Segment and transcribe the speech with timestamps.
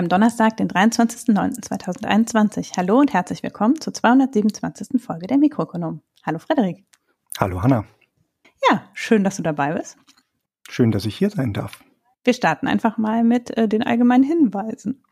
[0.00, 2.74] Haben Donnerstag, den 23.09.2021.
[2.78, 4.98] Hallo und herzlich willkommen zur 227.
[4.98, 6.00] Folge der Mikroökonom.
[6.24, 6.86] Hallo Frederik.
[7.38, 7.84] Hallo Hanna.
[8.70, 9.98] Ja, schön, dass du dabei bist.
[10.70, 11.84] Schön, dass ich hier sein darf.
[12.24, 15.04] Wir starten einfach mal mit äh, den allgemeinen Hinweisen.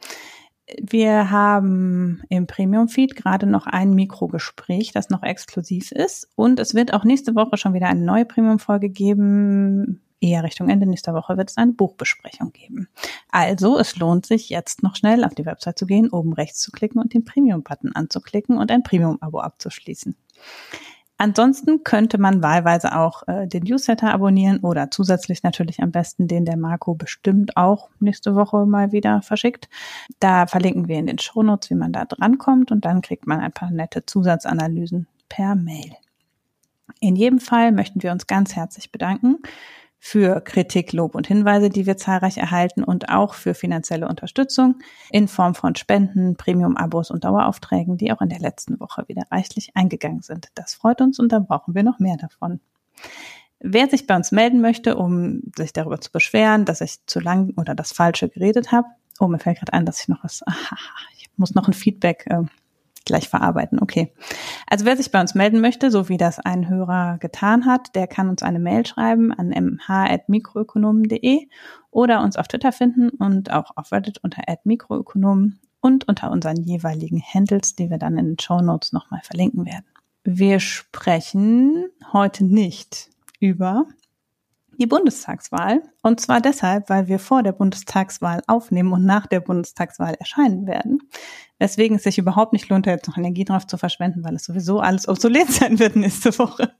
[0.80, 6.30] Wir haben im Premium-Feed gerade noch ein Mikrogespräch, das noch exklusiv ist.
[6.34, 10.86] Und es wird auch nächste Woche schon wieder eine neue Premium-Folge geben eher Richtung Ende
[10.86, 12.88] nächster Woche wird es eine Buchbesprechung geben.
[13.30, 16.70] Also, es lohnt sich jetzt noch schnell auf die Website zu gehen, oben rechts zu
[16.70, 20.16] klicken und den Premium-Button anzuklicken und ein Premium-Abo abzuschließen.
[21.20, 26.44] Ansonsten könnte man wahlweise auch äh, den Newsletter abonnieren oder zusätzlich natürlich am besten den
[26.44, 29.68] der Marco bestimmt auch nächste Woche mal wieder verschickt.
[30.20, 33.50] Da verlinken wir in den Shownotes, wie man da drankommt und dann kriegt man ein
[33.50, 35.92] paar nette Zusatzanalysen per Mail.
[37.00, 39.38] In jedem Fall möchten wir uns ganz herzlich bedanken
[39.98, 44.76] für Kritik, Lob und Hinweise, die wir zahlreich erhalten und auch für finanzielle Unterstützung
[45.10, 49.72] in Form von Spenden, Premium-Abos und Daueraufträgen, die auch in der letzten Woche wieder reichlich
[49.74, 50.48] eingegangen sind.
[50.54, 52.60] Das freut uns und da brauchen wir noch mehr davon.
[53.60, 57.54] Wer sich bei uns melden möchte, um sich darüber zu beschweren, dass ich zu lang
[57.56, 58.86] oder das Falsche geredet habe,
[59.18, 60.76] oh, mir fällt gerade ein, dass ich noch was, aha,
[61.18, 62.42] ich muss noch ein Feedback äh,
[63.08, 63.80] gleich verarbeiten.
[63.80, 64.12] Okay.
[64.68, 68.06] Also wer sich bei uns melden möchte, so wie das ein Hörer getan hat, der
[68.06, 71.48] kann uns eine Mail schreiben an mh.mikroökonomen.de
[71.90, 77.20] oder uns auf Twitter finden und auch auf Reddit unter @mikroökonomen und unter unseren jeweiligen
[77.20, 79.86] Handles, die wir dann in den Show Notes nochmal verlinken werden.
[80.24, 83.86] Wir sprechen heute nicht über
[84.78, 85.82] die Bundestagswahl.
[86.02, 91.00] Und zwar deshalb, weil wir vor der Bundestagswahl aufnehmen und nach der Bundestagswahl erscheinen werden.
[91.58, 94.80] Weswegen es sich überhaupt nicht lohnt, jetzt noch Energie drauf zu verschwenden, weil es sowieso
[94.80, 96.72] alles obsolet sein wird nächste Woche.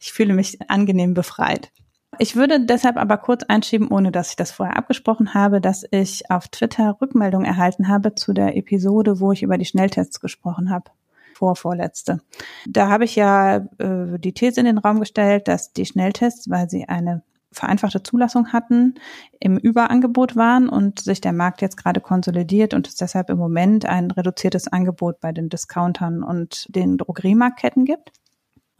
[0.00, 1.72] ich fühle mich angenehm befreit.
[2.18, 6.30] Ich würde deshalb aber kurz einschieben, ohne dass ich das vorher abgesprochen habe, dass ich
[6.30, 10.90] auf Twitter Rückmeldung erhalten habe zu der Episode, wo ich über die Schnelltests gesprochen habe
[11.38, 12.20] vorvorletzte.
[12.66, 16.68] Da habe ich ja äh, die These in den Raum gestellt, dass die Schnelltests, weil
[16.68, 17.22] sie eine
[17.52, 18.96] vereinfachte Zulassung hatten,
[19.40, 23.86] im Überangebot waren und sich der Markt jetzt gerade konsolidiert und es deshalb im Moment
[23.86, 28.12] ein reduziertes Angebot bei den Discountern und den Drogeriemarktketten gibt.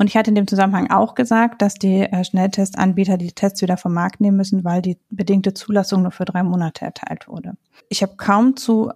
[0.00, 3.76] Und ich hatte in dem Zusammenhang auch gesagt, dass die äh, Schnelltestanbieter die Tests wieder
[3.76, 7.54] vom Markt nehmen müssen, weil die bedingte Zulassung nur für drei Monate erteilt wurde.
[7.88, 8.92] Ich habe kaum zu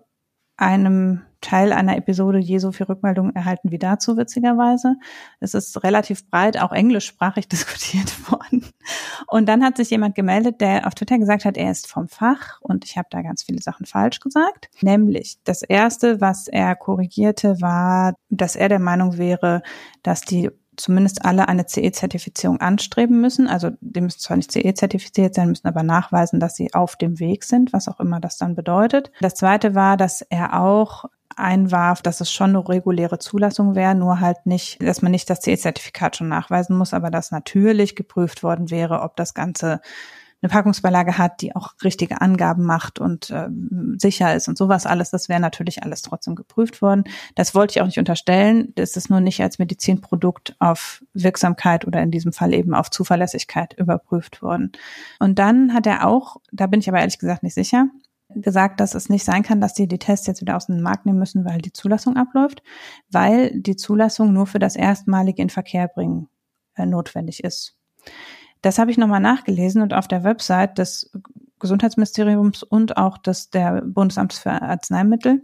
[0.57, 4.95] einem Teil einer Episode je so viel Rückmeldungen erhalten wie dazu, witzigerweise.
[5.41, 8.65] Es ist relativ breit, auch englischsprachig diskutiert worden.
[9.27, 12.61] Und dann hat sich jemand gemeldet, der auf Twitter gesagt hat, er ist vom Fach
[12.61, 14.71] und ich habe da ganz viele Sachen falsch gesagt.
[14.81, 19.63] Nämlich, das Erste, was er korrigierte, war, dass er der Meinung wäre,
[20.03, 23.49] dass die zumindest alle eine CE-Zertifizierung anstreben müssen.
[23.49, 27.45] Also die müssen zwar nicht CE-zertifiziert sein, müssen aber nachweisen, dass sie auf dem Weg
[27.45, 29.11] sind, was auch immer das dann bedeutet.
[29.21, 31.05] Das zweite war, dass er auch
[31.37, 35.41] einwarf, dass es schon eine reguläre Zulassung wäre, nur halt nicht, dass man nicht das
[35.41, 39.81] CE-Zertifikat schon nachweisen muss, aber dass natürlich geprüft worden wäre, ob das Ganze
[40.43, 43.49] eine Packungsbeilage hat, die auch richtige Angaben macht und äh,
[43.97, 47.05] sicher ist und sowas alles, das wäre natürlich alles trotzdem geprüft worden.
[47.37, 48.73] Das wollte ich auch nicht unterstellen.
[48.75, 53.75] Das ist nur nicht als Medizinprodukt auf Wirksamkeit oder in diesem Fall eben auf Zuverlässigkeit
[53.79, 54.73] überprüft worden.
[55.21, 57.87] Und dann hat er auch, da bin ich aber ehrlich gesagt nicht sicher,
[58.35, 61.07] gesagt, dass es nicht sein kann, dass die die Tests jetzt wieder aus dem Markt
[61.07, 62.63] nehmen müssen, weil die Zulassung abläuft,
[63.11, 66.29] weil die Zulassung nur für das erstmalige in Verkehr bringen
[66.75, 67.77] äh, notwendig ist.
[68.63, 71.11] Das habe ich nochmal nachgelesen und auf der Website des
[71.59, 75.43] Gesundheitsministeriums und auch des der Bundesamts für Arzneimittel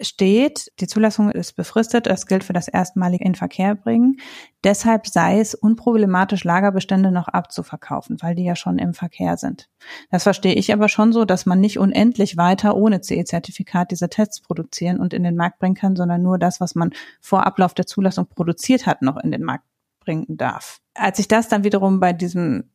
[0.00, 4.16] steht, die Zulassung ist befristet, das gilt für das erstmalige in Verkehr bringen.
[4.64, 9.68] Deshalb sei es unproblematisch, Lagerbestände noch abzuverkaufen, weil die ja schon im Verkehr sind.
[10.10, 14.40] Das verstehe ich aber schon so, dass man nicht unendlich weiter ohne CE-Zertifikat diese Tests
[14.40, 16.90] produzieren und in den Markt bringen kann, sondern nur das, was man
[17.20, 19.64] vor Ablauf der Zulassung produziert hat, noch in den Markt
[20.04, 20.78] bringen darf.
[20.94, 22.70] Als ich das dann wiederum bei diesem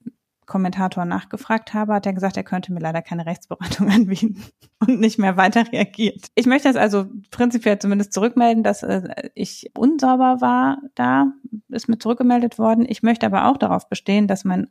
[0.49, 4.43] Kommentator nachgefragt habe, hat er gesagt, er könnte mir leider keine Rechtsberatung anbieten
[4.79, 6.27] und nicht mehr weiter reagiert.
[6.35, 11.31] Ich möchte das also prinzipiell zumindest zurückmelden, dass äh, ich unsauber war da,
[11.69, 12.85] ist mir zurückgemeldet worden.
[12.89, 14.67] Ich möchte aber auch darauf bestehen, dass mein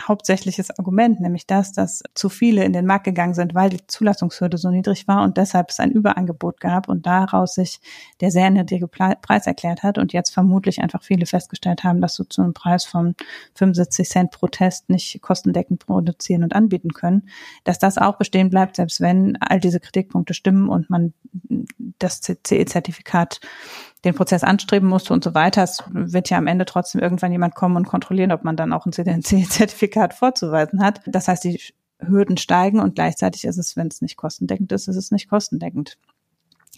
[0.00, 4.58] hauptsächliches Argument, nämlich das, dass zu viele in den Markt gegangen sind, weil die Zulassungshürde
[4.58, 7.80] so niedrig war und deshalb es ein Überangebot gab und daraus sich
[8.20, 12.24] der sehr niedrige Preis erklärt hat und jetzt vermutlich einfach viele festgestellt haben, dass so
[12.24, 13.14] zu einem Preis von
[13.54, 17.28] 75 Cent pro Test nicht kostendeckend produzieren und anbieten können,
[17.64, 21.12] dass das auch bestehen bleibt, selbst wenn all diese Kritikpunkte stimmen und man
[21.98, 23.40] das CE-Zertifikat
[24.04, 25.62] den Prozess anstreben musste und so weiter.
[25.62, 28.86] Es wird ja am Ende trotzdem irgendwann jemand kommen und kontrollieren, ob man dann auch
[28.86, 31.02] ein CDNC-Zertifikat vorzuweisen hat.
[31.06, 31.60] Das heißt, die
[31.98, 35.98] Hürden steigen und gleichzeitig ist es, wenn es nicht kostendeckend ist, ist es nicht kostendeckend.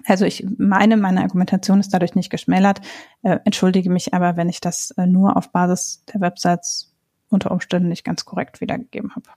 [0.06, 2.80] Also ich meine, meine Argumentation ist dadurch nicht geschmälert,
[3.22, 6.92] äh, entschuldige mich aber, wenn ich das äh, nur auf Basis der Websites
[7.28, 9.28] unter Umständen nicht ganz korrekt wiedergegeben habe.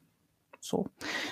[0.60, 0.88] So.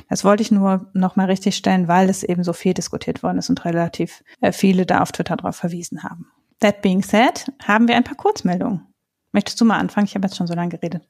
[0.10, 3.50] Das wollte ich nur nochmal richtig stellen, weil es eben so viel diskutiert worden ist
[3.50, 6.28] und relativ äh, viele da auf Twitter darauf verwiesen haben.
[6.64, 8.88] That being said, haben wir ein paar Kurzmeldungen.
[9.34, 10.06] Möchtest du mal anfangen?
[10.06, 11.04] Ich habe jetzt schon so lange geredet.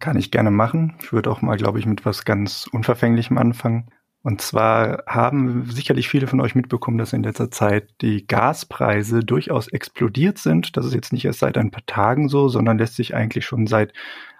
[0.00, 0.96] Kann ich gerne machen.
[1.00, 3.86] Ich würde auch mal, glaube ich, mit was ganz Unverfänglichem anfangen.
[4.22, 9.68] Und zwar haben sicherlich viele von euch mitbekommen, dass in letzter Zeit die Gaspreise durchaus
[9.68, 10.76] explodiert sind.
[10.76, 13.68] Das ist jetzt nicht erst seit ein paar Tagen so, sondern lässt sich eigentlich schon
[13.68, 13.92] seit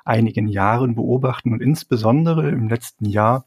[0.05, 1.53] einigen Jahren beobachten.
[1.53, 3.47] Und insbesondere im letzten Jahr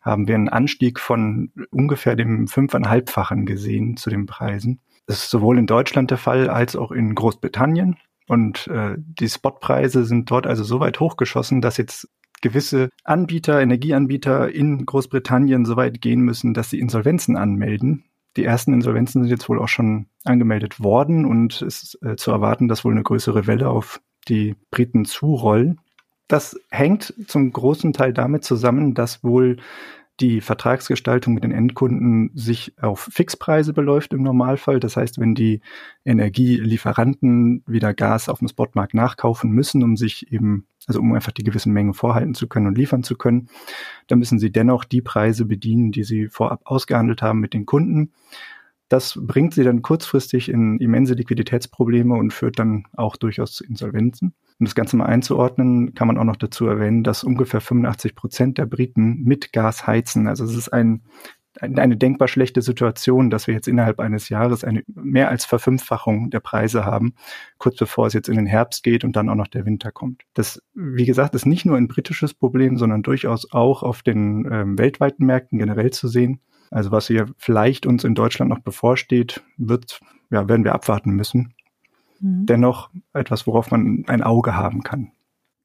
[0.00, 4.78] haben wir einen Anstieg von ungefähr dem fünfeinhalbfachen gesehen zu den Preisen.
[5.06, 7.96] Das ist sowohl in Deutschland der Fall als auch in Großbritannien.
[8.28, 12.08] Und äh, die Spotpreise sind dort also so weit hochgeschossen, dass jetzt
[12.42, 18.04] gewisse Anbieter, Energieanbieter in Großbritannien so weit gehen müssen, dass sie Insolvenzen anmelden.
[18.36, 22.32] Die ersten Insolvenzen sind jetzt wohl auch schon angemeldet worden und es ist äh, zu
[22.32, 25.80] erwarten, dass wohl eine größere Welle auf die Briten zurollen.
[26.28, 29.58] Das hängt zum großen Teil damit zusammen, dass wohl
[30.20, 34.80] die Vertragsgestaltung mit den Endkunden sich auf Fixpreise beläuft im Normalfall.
[34.80, 35.60] Das heißt, wenn die
[36.04, 41.44] Energielieferanten wieder Gas auf dem Spotmarkt nachkaufen müssen, um sich eben, also um einfach die
[41.44, 43.48] gewissen Mengen vorhalten zu können und liefern zu können,
[44.06, 48.12] dann müssen sie dennoch die Preise bedienen, die sie vorab ausgehandelt haben mit den Kunden.
[48.88, 54.34] Das bringt sie dann kurzfristig in immense Liquiditätsprobleme und führt dann auch durchaus zu Insolvenzen.
[54.58, 58.58] Um das Ganze mal einzuordnen, kann man auch noch dazu erwähnen, dass ungefähr 85 Prozent
[58.58, 60.28] der Briten mit Gas heizen.
[60.28, 61.02] Also es ist ein,
[61.60, 66.40] eine denkbar schlechte Situation, dass wir jetzt innerhalb eines Jahres eine mehr als Verfünffachung der
[66.40, 67.14] Preise haben,
[67.58, 70.22] kurz bevor es jetzt in den Herbst geht und dann auch noch der Winter kommt.
[70.34, 74.78] Das, wie gesagt, ist nicht nur ein britisches Problem, sondern durchaus auch auf den ähm,
[74.78, 76.40] weltweiten Märkten generell zu sehen.
[76.70, 81.54] Also was hier vielleicht uns in Deutschland noch bevorsteht, wird, ja, werden wir abwarten müssen.
[82.20, 82.46] Mhm.
[82.46, 85.12] dennoch etwas, worauf man ein Auge haben kann.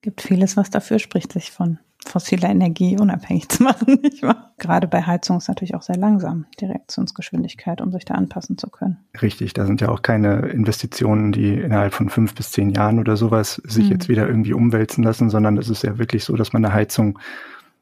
[0.02, 4.52] Gibt vieles, was dafür spricht, sich von fossiler Energie unabhängig zu machen, nicht wahr?
[4.58, 8.70] Gerade bei Heizung ist natürlich auch sehr langsam die Reaktionsgeschwindigkeit, um sich da anpassen zu
[8.70, 8.98] können.
[9.22, 13.18] Richtig, da sind ja auch keine Investitionen, die innerhalb von fünf bis zehn Jahren oder
[13.18, 13.92] sowas sich mhm.
[13.92, 17.20] jetzt wieder irgendwie umwälzen lassen, sondern es ist ja wirklich so, dass man eine Heizung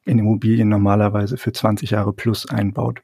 [0.04, 3.02] in Immobilien normalerweise für 20 Jahre plus einbaut.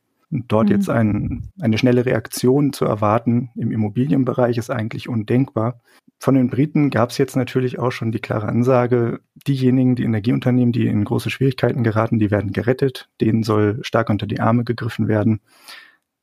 [0.48, 0.76] Dort mhm.
[0.76, 5.82] jetzt ein, eine schnelle Reaktion zu erwarten im Immobilienbereich ist eigentlich undenkbar.
[6.20, 10.72] Von den Briten gab es jetzt natürlich auch schon die klare Ansage, diejenigen, die Energieunternehmen,
[10.72, 15.08] die in große Schwierigkeiten geraten, die werden gerettet, denen soll stark unter die Arme gegriffen
[15.08, 15.42] werden.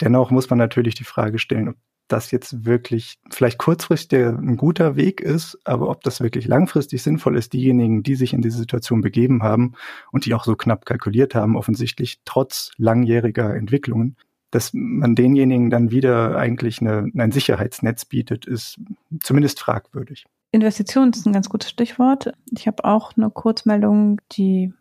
[0.00, 1.76] Dennoch muss man natürlich die Frage stellen, ob
[2.08, 7.36] das jetzt wirklich vielleicht kurzfristig ein guter Weg ist, aber ob das wirklich langfristig sinnvoll
[7.36, 9.72] ist, diejenigen, die sich in diese Situation begeben haben
[10.10, 14.16] und die auch so knapp kalkuliert haben, offensichtlich trotz langjähriger Entwicklungen,
[14.50, 18.78] dass man denjenigen dann wieder eigentlich eine, ein Sicherheitsnetz bietet, ist
[19.22, 20.26] zumindest fragwürdig.
[20.52, 22.32] Investition ist ein ganz gutes Stichwort.
[22.50, 24.74] Ich habe auch eine Kurzmeldung, die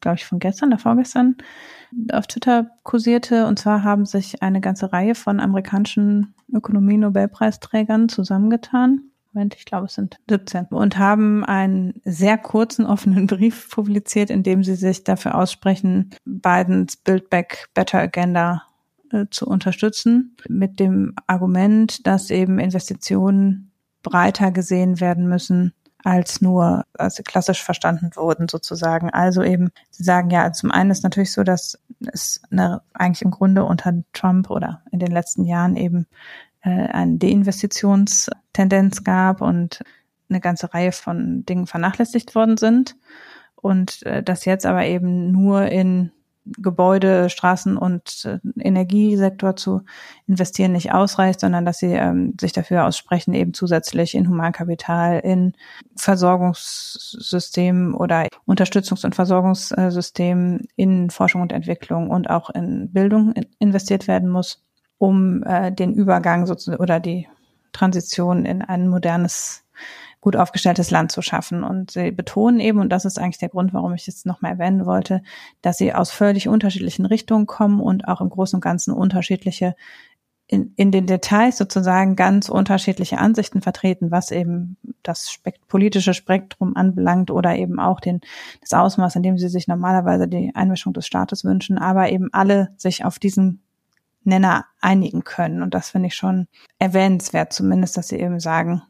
[0.00, 1.36] glaube ich, von gestern oder vorgestern
[2.12, 3.46] auf Twitter kursierte.
[3.46, 9.10] Und zwar haben sich eine ganze Reihe von amerikanischen Ökonomie-Nobelpreisträgern zusammengetan.
[9.32, 10.66] Moment, ich glaube, es sind 17.
[10.66, 16.96] Und haben einen sehr kurzen offenen Brief publiziert, in dem sie sich dafür aussprechen, Bidens
[16.96, 18.62] Build Back Better Agenda
[19.12, 20.36] äh, zu unterstützen.
[20.48, 25.74] Mit dem Argument, dass eben Investitionen breiter gesehen werden müssen
[26.04, 29.10] als nur als klassisch verstanden wurden sozusagen.
[29.10, 31.78] Also eben, Sie sagen ja, zum einen ist natürlich so, dass
[32.12, 36.06] es eine, eigentlich im Grunde unter Trump oder in den letzten Jahren eben
[36.62, 39.82] äh, eine Deinvestitionstendenz gab und
[40.30, 42.96] eine ganze Reihe von Dingen vernachlässigt worden sind
[43.56, 46.12] und äh, das jetzt aber eben nur in
[46.56, 49.82] Gebäude, Straßen und äh, Energiesektor zu
[50.26, 55.52] investieren nicht ausreicht, sondern dass sie ähm, sich dafür aussprechen, eben zusätzlich in Humankapital, in
[55.96, 64.28] Versorgungssystemen oder Unterstützungs- und Versorgungssystemen, in Forschung und Entwicklung und auch in Bildung investiert werden
[64.28, 64.64] muss,
[64.98, 67.28] um äh, den Übergang sozusagen oder die
[67.72, 69.64] Transition in ein modernes
[70.28, 71.64] gut aufgestelltes Land zu schaffen.
[71.64, 74.84] Und sie betonen eben, und das ist eigentlich der Grund, warum ich es nochmal erwähnen
[74.84, 75.22] wollte,
[75.62, 79.74] dass sie aus völlig unterschiedlichen Richtungen kommen und auch im Großen und Ganzen unterschiedliche
[80.46, 86.76] in, in den Details sozusagen ganz unterschiedliche Ansichten vertreten, was eben das spekt politische Spektrum
[86.76, 88.20] anbelangt oder eben auch den,
[88.60, 92.68] das Ausmaß, in dem sie sich normalerweise die Einmischung des Staates wünschen, aber eben alle
[92.76, 93.62] sich auf diesen
[94.24, 95.62] Nenner einigen können.
[95.62, 98.82] Und das finde ich schon erwähnenswert, zumindest, dass sie eben sagen,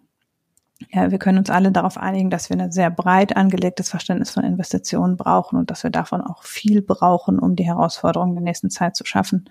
[0.90, 4.44] ja, wir können uns alle darauf einigen, dass wir ein sehr breit angelegtes Verständnis von
[4.44, 8.94] Investitionen brauchen und dass wir davon auch viel brauchen, um die Herausforderungen der nächsten Zeit
[8.94, 9.50] zu schaffen.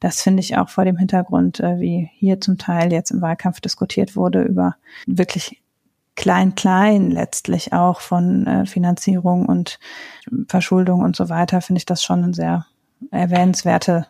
[0.00, 3.60] Das finde ich auch vor dem Hintergrund, äh, wie hier zum Teil jetzt im Wahlkampf
[3.60, 4.74] diskutiert wurde, über
[5.06, 5.62] wirklich
[6.16, 9.78] klein-klein letztlich auch von äh, Finanzierung und
[10.48, 12.66] Verschuldung und so weiter, finde ich das schon eine sehr
[13.10, 14.06] erwähnenswerte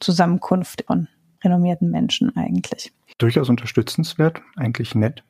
[0.00, 1.08] Zusammenkunft von
[1.42, 2.92] renommierten Menschen eigentlich.
[3.18, 5.22] Durchaus unterstützenswert, eigentlich nett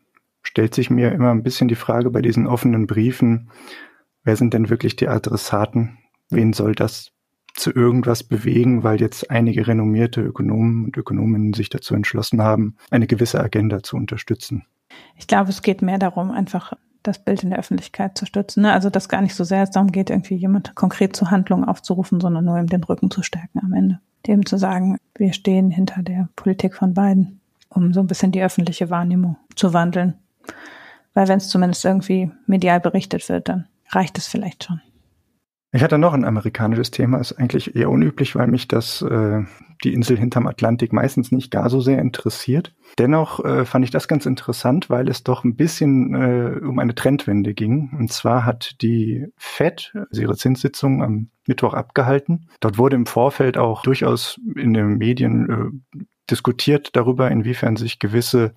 [0.46, 3.50] stellt sich mir immer ein bisschen die Frage bei diesen offenen Briefen,
[4.24, 5.98] wer sind denn wirklich die Adressaten?
[6.30, 7.12] Wen soll das
[7.54, 13.06] zu irgendwas bewegen, weil jetzt einige renommierte Ökonomen und Ökonominnen sich dazu entschlossen haben, eine
[13.06, 14.66] gewisse Agenda zu unterstützen?
[15.16, 18.62] Ich glaube, es geht mehr darum, einfach das Bild in der Öffentlichkeit zu stützen.
[18.62, 18.72] Ne?
[18.72, 22.20] Also dass gar nicht so sehr es darum geht, irgendwie jemand konkret zur Handlung aufzurufen,
[22.20, 24.00] sondern nur ihm den Rücken zu stärken am Ende.
[24.26, 28.42] Dem zu sagen, wir stehen hinter der Politik von beiden, um so ein bisschen die
[28.42, 30.14] öffentliche Wahrnehmung zu wandeln.
[31.14, 34.80] Weil wenn es zumindest irgendwie medial berichtet wird, dann reicht es vielleicht schon.
[35.72, 39.42] Ich hatte noch ein amerikanisches Thema, ist eigentlich eher unüblich, weil mich das äh,
[39.84, 42.74] die Insel hinterm Atlantik meistens nicht gar so sehr interessiert.
[42.98, 46.94] Dennoch äh, fand ich das ganz interessant, weil es doch ein bisschen äh, um eine
[46.94, 47.90] Trendwende ging.
[47.98, 52.48] Und zwar hat die Fed also ihre Zinssitzung am Mittwoch abgehalten.
[52.60, 55.50] Dort wurde im Vorfeld auch durchaus in den Medien
[55.94, 55.98] äh,
[56.30, 58.54] diskutiert darüber, inwiefern sich gewisse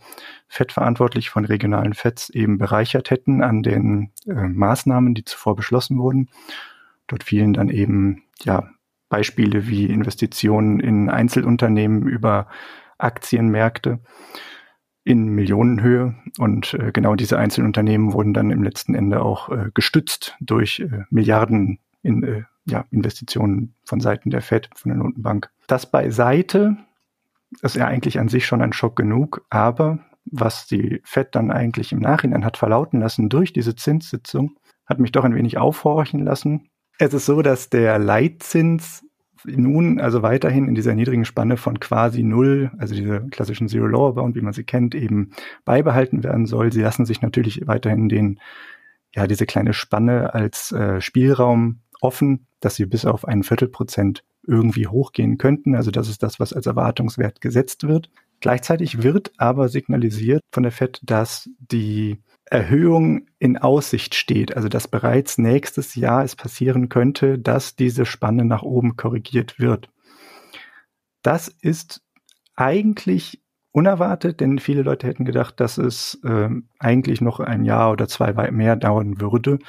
[0.47, 6.29] Fettverantwortliche von regionalen Fetts eben bereichert hätten an den äh, Maßnahmen, die zuvor beschlossen wurden.
[7.07, 8.69] Dort fielen dann eben ja
[9.09, 12.47] Beispiele wie Investitionen in Einzelunternehmen über
[12.97, 13.99] Aktienmärkte
[15.03, 20.35] in Millionenhöhe und äh, genau diese Einzelunternehmen wurden dann im letzten Ende auch äh, gestützt
[20.39, 25.49] durch äh, Milliarden in äh, ja, Investitionen von Seiten der Fed, von der Notenbank.
[25.67, 26.77] Das beiseite
[27.61, 31.91] ist ja eigentlich an sich schon ein Schock genug, aber was die Fed dann eigentlich
[31.91, 36.69] im Nachhinein hat verlauten lassen durch diese Zinssitzung, hat mich doch ein wenig aufhorchen lassen.
[36.97, 39.05] Es ist so, dass der Leitzins
[39.45, 44.15] nun also weiterhin in dieser niedrigen Spanne von quasi null, also diese klassischen Zero Lower
[44.15, 45.31] Bound, wie man sie kennt, eben
[45.63, 46.73] beibehalten werden soll.
[46.73, 48.39] Sie lassen sich natürlich weiterhin den,
[49.15, 54.87] ja, diese kleine Spanne als äh, Spielraum offen, dass sie bis auf ein Viertelprozent irgendwie
[54.87, 55.75] hochgehen könnten.
[55.75, 58.09] Also das ist das, was als Erwartungswert gesetzt wird.
[58.41, 64.87] Gleichzeitig wird aber signalisiert von der FED, dass die Erhöhung in Aussicht steht, also dass
[64.87, 69.89] bereits nächstes Jahr es passieren könnte, dass diese Spanne nach oben korrigiert wird.
[71.21, 72.01] Das ist
[72.55, 73.41] eigentlich
[73.71, 78.51] unerwartet, denn viele Leute hätten gedacht, dass es äh, eigentlich noch ein Jahr oder zwei
[78.51, 79.59] mehr dauern würde.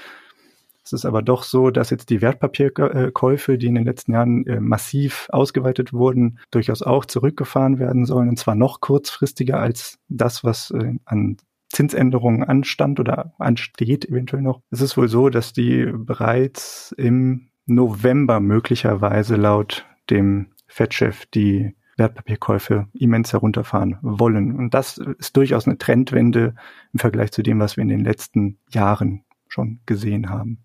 [0.85, 4.61] Es ist aber doch so, dass jetzt die Wertpapierkäufe, die in den letzten Jahren äh,
[4.61, 10.71] massiv ausgeweitet wurden, durchaus auch zurückgefahren werden sollen, und zwar noch kurzfristiger als das, was
[10.71, 11.37] äh, an
[11.69, 14.61] Zinsänderungen anstand oder ansteht eventuell noch.
[14.71, 22.89] Es ist wohl so, dass die bereits im November möglicherweise laut dem Fed-Chef die Wertpapierkäufe
[22.95, 24.57] immens herunterfahren wollen.
[24.57, 26.55] Und das ist durchaus eine Trendwende
[26.93, 30.59] im Vergleich zu dem, was wir in den letzten Jahren schon gesehen haben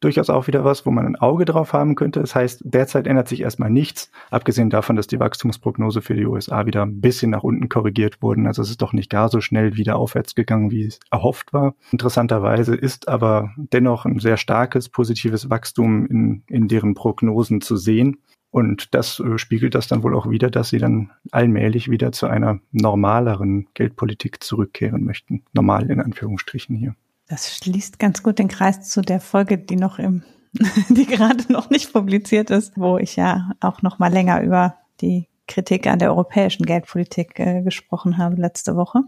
[0.00, 2.20] durchaus auch wieder was, wo man ein Auge drauf haben könnte.
[2.20, 6.66] Das heißt, derzeit ändert sich erstmal nichts, abgesehen davon, dass die Wachstumsprognose für die USA
[6.66, 8.46] wieder ein bisschen nach unten korrigiert wurden.
[8.46, 11.74] Also es ist doch nicht gar so schnell wieder aufwärts gegangen, wie es erhofft war.
[11.92, 18.18] Interessanterweise ist aber dennoch ein sehr starkes positives Wachstum in, in deren Prognosen zu sehen.
[18.54, 22.28] Und das äh, spiegelt das dann wohl auch wieder, dass sie dann allmählich wieder zu
[22.28, 25.42] einer normaleren Geldpolitik zurückkehren möchten.
[25.52, 26.94] Normal in Anführungsstrichen hier.
[27.28, 30.22] Das schließt ganz gut den Kreis zu der Folge, die noch im,
[30.88, 35.28] die gerade noch nicht publiziert ist, wo ich ja auch noch mal länger über die
[35.46, 39.02] Kritik an der europäischen Geldpolitik äh, gesprochen habe letzte Woche.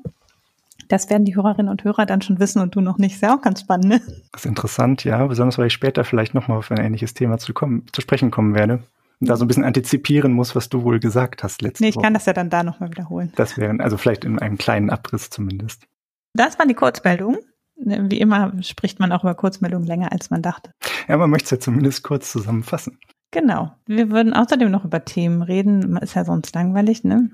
[0.88, 3.14] Das werden die Hörerinnen und Hörer dann schon wissen und du noch nicht.
[3.14, 4.00] Ist ja auch ganz spannend, ne?
[4.32, 5.26] Das ist interessant, ja.
[5.26, 8.54] Besonders, weil ich später vielleicht nochmal auf ein ähnliches Thema zu, kommen, zu sprechen kommen
[8.54, 8.82] werde.
[9.20, 11.84] Und da so ein bisschen antizipieren muss, was du wohl gesagt hast letzte Woche.
[11.84, 12.04] Nee, ich Woche.
[12.04, 13.32] kann das ja dann da nochmal wiederholen.
[13.36, 15.86] Das wäre, also vielleicht in einem kleinen Abriss zumindest.
[16.34, 17.38] Das waren die Kurzmeldungen.
[17.76, 20.72] Ne, wie immer spricht man auch über Kurzmeldungen länger, als man dachte.
[21.08, 22.98] Ja, man möchte es ja zumindest kurz zusammenfassen.
[23.30, 23.72] Genau.
[23.86, 25.96] Wir würden außerdem noch über Themen reden.
[25.98, 27.30] Ist ja sonst langweilig, ne?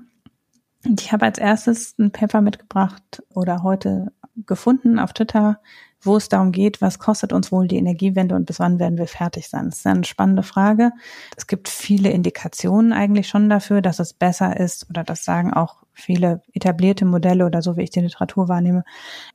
[0.85, 5.61] Und ich habe als erstes ein Paper mitgebracht oder heute gefunden auf Twitter,
[6.05, 9.07] wo es darum geht, was kostet uns wohl die Energiewende und bis wann werden wir
[9.07, 9.69] fertig sein?
[9.69, 10.91] Das ist eine spannende Frage.
[11.37, 15.83] Es gibt viele Indikationen eigentlich schon dafür, dass es besser ist oder das sagen auch
[15.93, 18.83] viele etablierte Modelle oder so, wie ich die Literatur wahrnehme,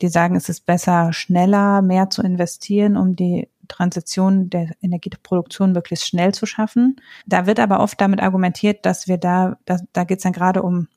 [0.02, 6.06] die sagen, es ist besser, schneller mehr zu investieren, um die Transition der Energieproduktion möglichst
[6.06, 6.96] schnell zu schaffen.
[7.26, 10.62] Da wird aber oft damit argumentiert, dass wir da, da, da geht es dann gerade
[10.62, 10.88] um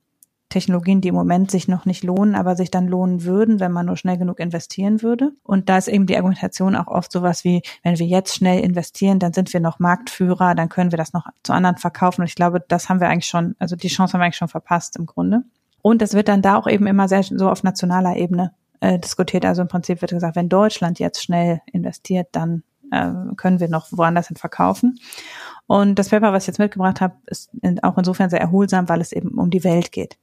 [0.52, 3.88] Technologien, die im Moment sich noch nicht lohnen, aber sich dann lohnen würden, wenn man
[3.88, 5.32] nur schnell genug investieren würde.
[5.44, 9.18] Und da ist eben die Argumentation auch oft sowas wie, wenn wir jetzt schnell investieren,
[9.18, 12.22] dann sind wir noch Marktführer, dann können wir das noch zu anderen verkaufen.
[12.22, 14.48] Und ich glaube, das haben wir eigentlich schon, also die Chance haben wir eigentlich schon
[14.48, 15.42] verpasst im Grunde.
[15.82, 19.46] Und es wird dann da auch eben immer sehr so auf nationaler Ebene äh, diskutiert.
[19.46, 23.88] Also im Prinzip wird gesagt, wenn Deutschland jetzt schnell investiert, dann äh, können wir noch
[23.92, 25.00] woanders hin verkaufen.
[25.66, 27.50] Und das Paper, was ich jetzt mitgebracht habe, ist
[27.82, 30.18] auch insofern sehr erholsam, weil es eben um die Welt geht.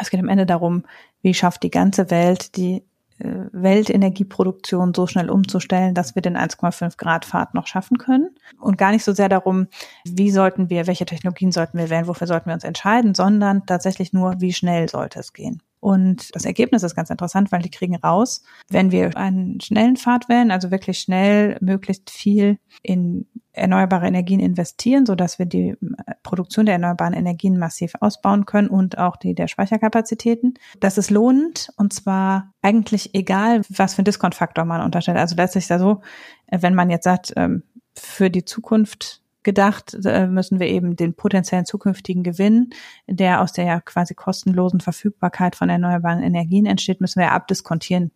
[0.00, 0.84] Es geht am Ende darum,
[1.22, 2.82] wie schafft die ganze Welt die
[3.18, 8.30] äh, Weltenergieproduktion so schnell umzustellen, dass wir den 1,5 Grad Pfad noch schaffen können.
[8.60, 9.66] Und gar nicht so sehr darum,
[10.04, 14.12] wie sollten wir, welche Technologien sollten wir wählen, wofür sollten wir uns entscheiden, sondern tatsächlich
[14.12, 15.62] nur, wie schnell sollte es gehen.
[15.80, 20.28] Und das Ergebnis ist ganz interessant, weil die kriegen raus, wenn wir einen schnellen Pfad
[20.28, 25.76] wählen, also wirklich schnell möglichst viel in erneuerbare Energien investieren, so dass wir die äh,
[26.22, 30.54] Produktion der erneuerbaren Energien massiv ausbauen können und auch die der Speicherkapazitäten.
[30.80, 35.18] Das ist lohnend und zwar eigentlich egal, was für einen Diskontfaktor man unterstellt.
[35.18, 36.00] Also letztlich ist ja so,
[36.46, 37.62] äh, wenn man jetzt sagt, ähm,
[37.94, 42.68] für die Zukunft gedacht, äh, müssen wir eben den potenziellen zukünftigen Gewinn,
[43.06, 48.10] der aus der ja quasi kostenlosen Verfügbarkeit von erneuerbaren Energien entsteht, müssen wir abdiskontieren.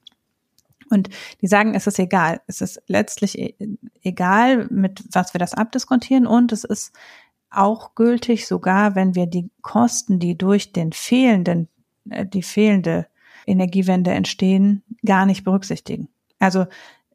[0.91, 1.09] Und
[1.41, 2.43] die sagen, es ist egal.
[2.49, 3.55] Es ist letztlich e-,
[4.03, 6.27] egal, mit was wir das abdiskontieren.
[6.27, 6.93] Und es ist
[7.49, 11.71] auch gültig, sogar wenn wir die Kosten, die durch den fehlenden,
[12.11, 13.07] äh, die fehlende
[13.47, 16.11] Energiewende entstehen, gar nicht berücksichtigen.
[16.39, 16.67] Also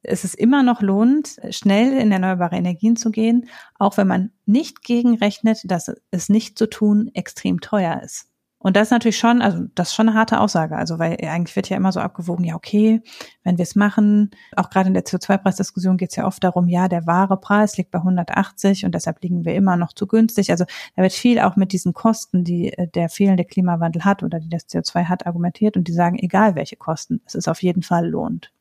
[0.07, 3.47] es ist immer noch lohnend, schnell in erneuerbare Energien zu gehen,
[3.77, 8.27] auch wenn man nicht gegenrechnet, dass es nicht zu tun extrem teuer ist.
[8.59, 10.75] Und das ist natürlich schon, also das ist schon eine harte Aussage.
[10.75, 13.01] Also weil eigentlich wird ja immer so abgewogen, ja okay,
[13.43, 16.87] wenn wir es machen, auch gerade in der CO2-Preisdiskussion geht es ja oft darum, ja,
[16.87, 20.49] der wahre Preis liegt bei 180 und deshalb liegen wir immer noch zu günstig.
[20.49, 20.65] Also
[20.95, 24.49] da wird viel auch mit diesen Kosten, die äh, der fehlende Klimawandel hat oder die
[24.49, 28.09] das CO2 hat, argumentiert und die sagen, egal welche Kosten, es ist auf jeden Fall
[28.09, 28.51] lohnt.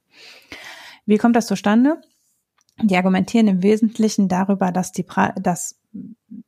[1.06, 2.00] Wie kommt das zustande?
[2.82, 5.06] Die argumentieren im Wesentlichen darüber, dass die,
[5.40, 5.80] dass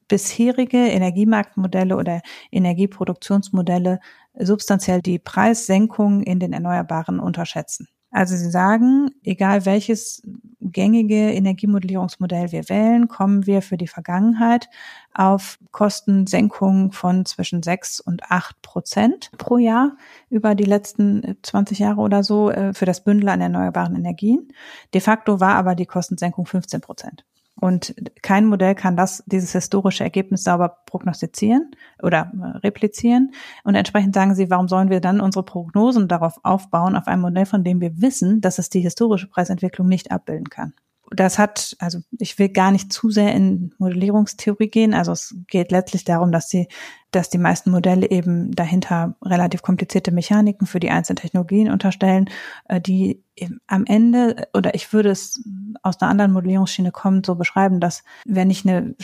[0.08, 4.00] bisherige Energiemarktmodelle oder Energieproduktionsmodelle
[4.34, 7.88] substanziell die Preissenkung in den Erneuerbaren unterschätzen.
[8.18, 10.22] Also sie sagen, egal welches
[10.61, 14.68] gängige Energiemodellierungsmodell wir wählen, kommen wir für die Vergangenheit
[15.14, 19.96] auf Kostensenkungen von zwischen sechs und acht Prozent pro Jahr
[20.31, 24.48] über die letzten 20 Jahre oder so äh, für das Bündel an erneuerbaren Energien.
[24.94, 27.24] De facto war aber die Kostensenkung 15 Prozent.
[27.60, 33.32] Und kein Modell kann das, dieses historische Ergebnis sauber prognostizieren oder äh, replizieren.
[33.64, 37.46] Und entsprechend sagen sie, warum sollen wir dann unsere Prognosen darauf aufbauen, auf einem Modell,
[37.46, 40.72] von dem wir wissen, dass es die historische Preisentwicklung nicht abbilden kann.
[41.10, 44.92] Das hat, also ich will gar nicht zu sehr in Modellierungstheorie gehen.
[44.92, 46.68] Also es geht letztlich darum, dass die
[47.10, 52.28] dass die meisten Modelle eben dahinter relativ komplizierte Mechaniken für die einzelnen Technologien unterstellen,
[52.68, 53.22] äh, die
[53.66, 55.42] am Ende, oder ich würde es
[55.82, 58.94] aus einer anderen Modellierungsschiene kommen, so beschreiben, dass wenn ich eine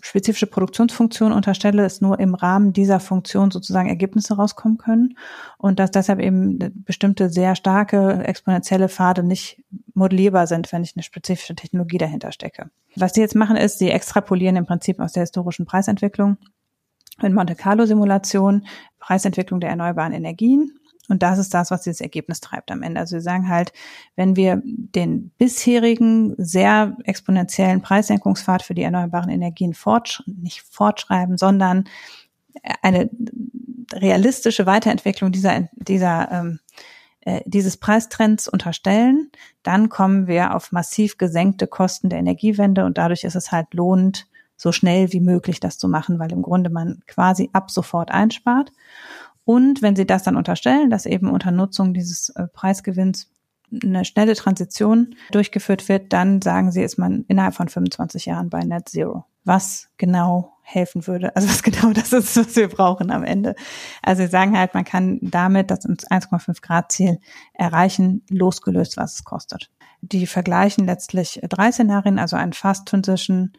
[0.00, 5.16] spezifische Produktionsfunktion unterstelle, es nur im Rahmen dieser Funktion sozusagen Ergebnisse rauskommen können
[5.58, 9.62] und dass deshalb eben bestimmte sehr starke exponentielle Pfade nicht
[9.94, 12.70] modellierbar sind, wenn ich eine spezifische Technologie dahinter stecke.
[12.96, 16.38] Was die jetzt machen, ist, sie extrapolieren im Prinzip aus der historischen Preisentwicklung
[17.22, 18.66] in Monte Carlo Simulation
[18.98, 20.72] Preisentwicklung der erneuerbaren Energien.
[21.08, 23.00] Und das ist das, was dieses Ergebnis treibt am Ende.
[23.00, 23.72] Also wir sagen halt,
[24.14, 31.84] wenn wir den bisherigen sehr exponentiellen Preissenkungspfad für die erneuerbaren Energien fortsch nicht fortschreiben, sondern
[32.82, 33.10] eine
[33.92, 36.60] realistische Weiterentwicklung dieser, dieser ähm,
[37.22, 39.30] äh, dieses Preistrends unterstellen,
[39.62, 44.26] dann kommen wir auf massiv gesenkte Kosten der Energiewende und dadurch ist es halt lohnend,
[44.60, 48.72] so schnell wie möglich das zu machen, weil im Grunde man quasi ab sofort einspart.
[49.46, 53.30] Und wenn Sie das dann unterstellen, dass eben unter Nutzung dieses äh, Preisgewinns
[53.82, 58.60] eine schnelle Transition durchgeführt wird, dann sagen Sie, ist man innerhalb von 25 Jahren bei
[58.60, 59.24] Net Zero.
[59.44, 63.54] Was genau helfen würde, also was genau das ist, was wir brauchen am Ende.
[64.02, 67.18] Also Sie sagen halt, man kann damit das 1,5 Grad Ziel
[67.54, 69.70] erreichen, losgelöst, was es kostet.
[70.02, 73.54] Die vergleichen letztlich drei Szenarien, also ein Fast Transition,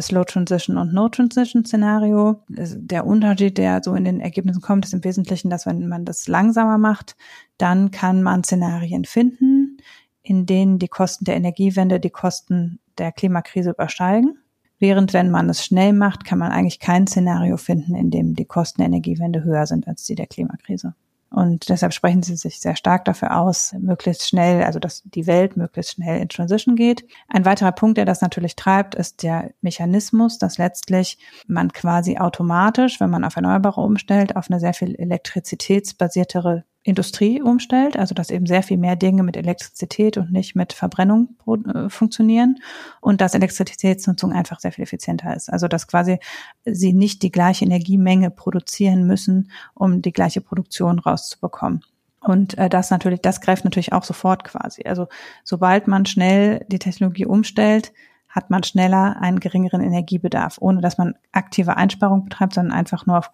[0.00, 2.42] Slow Transition und No Transition Szenario.
[2.48, 6.26] Der Unterschied, der so in den Ergebnissen kommt, ist im Wesentlichen, dass wenn man das
[6.26, 7.16] langsamer macht,
[7.58, 9.76] dann kann man Szenarien finden,
[10.22, 14.38] in denen die Kosten der Energiewende die Kosten der Klimakrise übersteigen.
[14.78, 18.44] Während wenn man es schnell macht, kann man eigentlich kein Szenario finden, in dem die
[18.46, 20.94] Kosten der Energiewende höher sind als die der Klimakrise.
[21.34, 25.56] Und deshalb sprechen sie sich sehr stark dafür aus, möglichst schnell, also dass die Welt
[25.56, 27.04] möglichst schnell in Transition geht.
[27.26, 31.18] Ein weiterer Punkt, der das natürlich treibt, ist der Mechanismus, dass letztlich
[31.48, 37.96] man quasi automatisch, wenn man auf Erneuerbare umstellt, auf eine sehr viel elektrizitätsbasiertere Industrie umstellt,
[37.96, 42.58] also dass eben sehr viel mehr Dinge mit Elektrizität und nicht mit Verbrennung äh, funktionieren
[43.00, 45.50] und dass Elektrizitätsnutzung einfach sehr viel effizienter ist.
[45.50, 46.18] Also dass quasi
[46.66, 51.82] sie nicht die gleiche Energiemenge produzieren müssen, um die gleiche Produktion rauszubekommen.
[52.20, 54.82] Und äh, das natürlich, das greift natürlich auch sofort quasi.
[54.84, 55.08] Also
[55.42, 57.92] sobald man schnell die Technologie umstellt,
[58.34, 63.18] hat man schneller einen geringeren Energiebedarf, ohne dass man aktive Einsparung betreibt, sondern einfach nur
[63.18, 63.30] auf,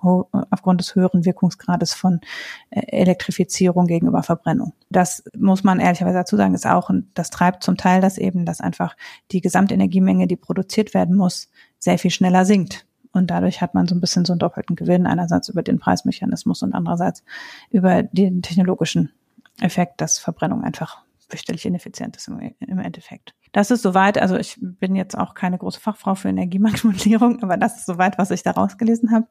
[0.51, 2.21] aufgrund des höheren Wirkungsgrades von
[2.69, 4.75] äh, Elektrifizierung gegenüber Verbrennung.
[4.91, 8.45] Das muss man ehrlicherweise dazu sagen, ist auch, und das treibt zum Teil das eben,
[8.45, 8.95] dass einfach
[9.33, 12.85] die Gesamtenergiemenge, die produziert werden muss, sehr viel schneller sinkt.
[13.13, 16.63] Und dadurch hat man so ein bisschen so einen doppelten Gewinn, einerseits über den Preismechanismus
[16.63, 17.25] und andererseits
[17.71, 19.11] über den technologischen
[19.61, 23.35] Effekt, dass Verbrennung einfach fürchterlich ineffizient ist im, Endeffekt.
[23.53, 27.79] Das ist soweit, also ich bin jetzt auch keine große Fachfrau für Energiemanipulierung, aber das
[27.79, 29.27] ist soweit, was ich da rausgelesen habe.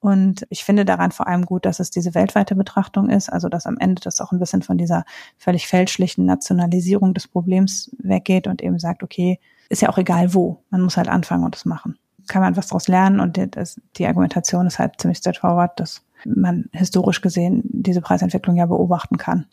[0.00, 3.66] Und ich finde daran vor allem gut, dass es diese weltweite Betrachtung ist, also dass
[3.66, 5.04] am Ende das auch ein bisschen von dieser
[5.38, 10.62] völlig fälschlichen Nationalisierung des Problems weggeht und eben sagt, okay, ist ja auch egal wo,
[10.70, 11.98] man muss halt anfangen und das machen.
[12.26, 16.02] Kann man was daraus lernen und die, das, die Argumentation ist halt ziemlich straightforward, dass
[16.24, 19.46] man historisch gesehen diese Preisentwicklung ja beobachten kann.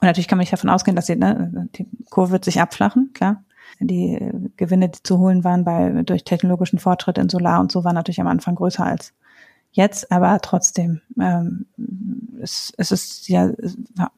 [0.00, 3.10] Und natürlich kann man nicht davon ausgehen, dass die, ne, die Kurve wird sich abflachen,
[3.14, 3.44] klar.
[3.80, 7.94] Die Gewinne, die zu holen waren bei durch technologischen Fortschritt in Solar und so, waren
[7.94, 9.12] natürlich am Anfang größer als
[9.72, 11.66] jetzt, aber trotzdem, ähm,
[12.40, 13.50] es, es ist ja,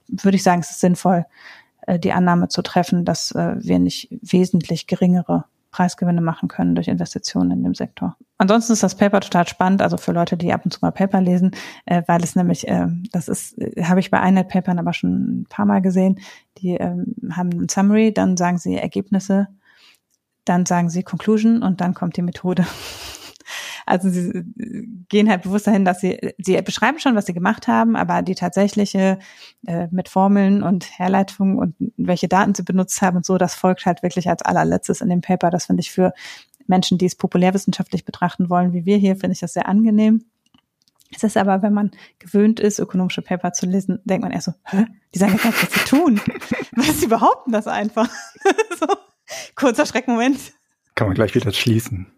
[0.06, 1.26] würde ich sagen, es ist sinnvoll,
[1.82, 6.88] äh, die Annahme zu treffen, dass äh, wir nicht wesentlich geringere Preisgewinne machen können durch
[6.88, 8.16] Investitionen in dem Sektor.
[8.38, 11.20] Ansonsten ist das Paper total spannend, also für Leute, die ab und zu mal Paper
[11.20, 11.52] lesen,
[11.86, 15.40] äh, weil es nämlich, äh, das ist, äh, habe ich bei iNet Papern aber schon
[15.40, 16.18] ein paar Mal gesehen,
[16.58, 16.96] die äh,
[17.32, 19.48] haben ein Summary, dann sagen sie Ergebnisse,
[20.44, 22.66] dann sagen sie Conclusion und dann kommt die Methode.
[23.90, 24.44] Also sie
[25.08, 28.36] gehen halt bewusst dahin, dass sie, sie beschreiben schon, was sie gemacht haben, aber die
[28.36, 29.18] tatsächliche
[29.66, 33.86] äh, mit Formeln und Herleitungen und welche Daten sie benutzt haben und so, das folgt
[33.86, 35.50] halt wirklich als allerletztes in dem Paper.
[35.50, 36.12] Das finde ich für
[36.68, 40.24] Menschen, die es populärwissenschaftlich betrachten wollen, wie wir hier, finde ich das sehr angenehm.
[41.12, 44.52] Es ist aber, wenn man gewöhnt ist, ökonomische Paper zu lesen, denkt man erst so,
[44.66, 44.86] Hä?
[45.12, 46.20] die sagen ja gar nichts zu tun.
[46.76, 48.08] Was, sie behaupten das einfach.
[48.78, 48.86] so,
[49.56, 50.38] kurzer Schreckmoment.
[50.94, 52.12] Kann man gleich wieder schließen.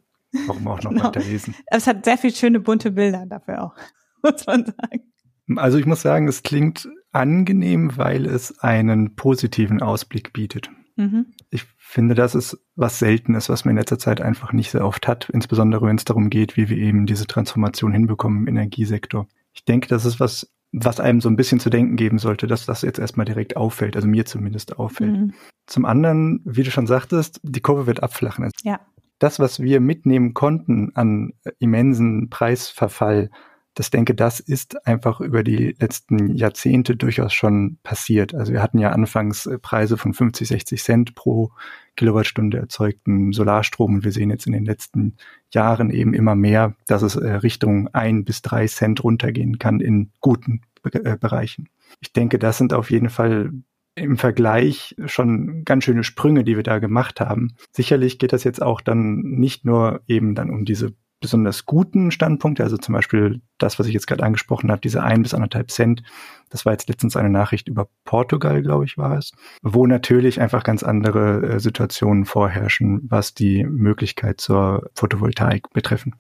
[0.46, 1.04] Warum auch noch genau.
[1.04, 1.54] weiterlesen?
[1.66, 3.74] Es hat sehr viele schöne bunte Bilder dafür auch,
[4.22, 5.12] muss man sagen.
[5.56, 10.70] Also ich muss sagen, es klingt angenehm, weil es einen positiven Ausblick bietet.
[10.96, 11.26] Mhm.
[11.50, 15.08] Ich finde, das ist was Seltenes, was man in letzter Zeit einfach nicht sehr oft
[15.08, 19.26] hat, insbesondere wenn es darum geht, wie wir eben diese Transformation hinbekommen im Energiesektor.
[19.52, 22.64] Ich denke, das ist was, was einem so ein bisschen zu denken geben sollte, dass
[22.64, 25.12] das jetzt erstmal direkt auffällt, also mir zumindest auffällt.
[25.12, 25.34] Mhm.
[25.66, 28.50] Zum anderen, wie du schon sagtest, die Kurve wird abflachen.
[28.62, 28.80] Ja
[29.22, 33.30] das, was wir mitnehmen konnten an immensen Preisverfall,
[33.74, 38.34] das denke, das ist einfach über die letzten Jahrzehnte durchaus schon passiert.
[38.34, 41.52] Also wir hatten ja anfangs äh, Preise von 50, 60 Cent pro
[41.96, 45.16] Kilowattstunde erzeugten Solarstrom und wir sehen jetzt in den letzten
[45.52, 50.10] Jahren eben immer mehr, dass es äh, Richtung ein bis drei Cent runtergehen kann in
[50.20, 51.68] guten äh, Bereichen.
[52.00, 53.52] Ich denke, das sind auf jeden Fall
[53.94, 57.54] im Vergleich schon ganz schöne Sprünge, die wir da gemacht haben.
[57.70, 62.62] Sicherlich geht das jetzt auch dann nicht nur eben dann um diese besonders guten Standpunkte,
[62.62, 66.02] also zum Beispiel das, was ich jetzt gerade angesprochen habe, diese ein bis anderthalb Cent.
[66.50, 70.64] Das war jetzt letztens eine Nachricht über Portugal, glaube ich, war es, wo natürlich einfach
[70.64, 76.16] ganz andere äh, Situationen vorherrschen, was die Möglichkeit zur Photovoltaik betreffen.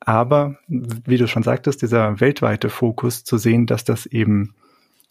[0.00, 4.56] Aber, wie du schon sagtest, dieser weltweite Fokus zu sehen, dass das eben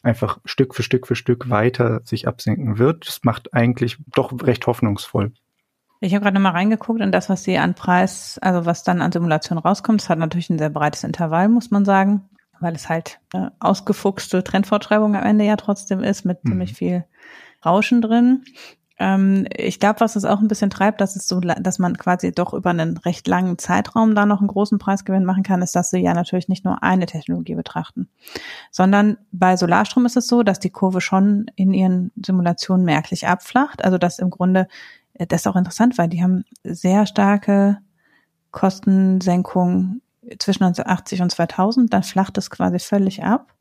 [0.04, 3.08] einfach Stück für Stück für Stück weiter sich absenken wird.
[3.08, 5.34] Das macht eigentlich doch recht hoffnungsvoll.
[6.00, 9.12] Ich habe gerade nochmal reingeguckt in das, was sie an Preis, also was dann an
[9.12, 10.02] Simulation rauskommt.
[10.02, 12.28] Es hat natürlich ein sehr breites Intervall, muss man sagen,
[12.60, 16.50] weil es halt eine ausgefuchste Trendfortschreibung am Ende ja trotzdem ist, mit mhm.
[16.50, 17.06] ziemlich viel
[17.64, 18.44] Rauschen drin.
[19.02, 22.32] Ähm, ich glaube, was es auch ein bisschen treibt, dass es so, dass man quasi
[22.32, 25.90] doch über einen recht langen Zeitraum da noch einen großen Preisgewinn machen kann, ist, dass
[25.90, 28.10] sie ja natürlich nicht nur eine Technologie betrachten,
[28.70, 33.84] sondern bei Solarstrom ist es so, dass die Kurve schon in ihren Simulationen merklich abflacht.
[33.84, 34.68] Also das im Grunde,
[35.16, 37.80] äh, das ist auch interessant, weil die haben sehr starke
[38.52, 40.04] Kostensenkungen
[40.38, 43.56] zwischen 1980 und 2000, dann flacht es quasi völlig ab.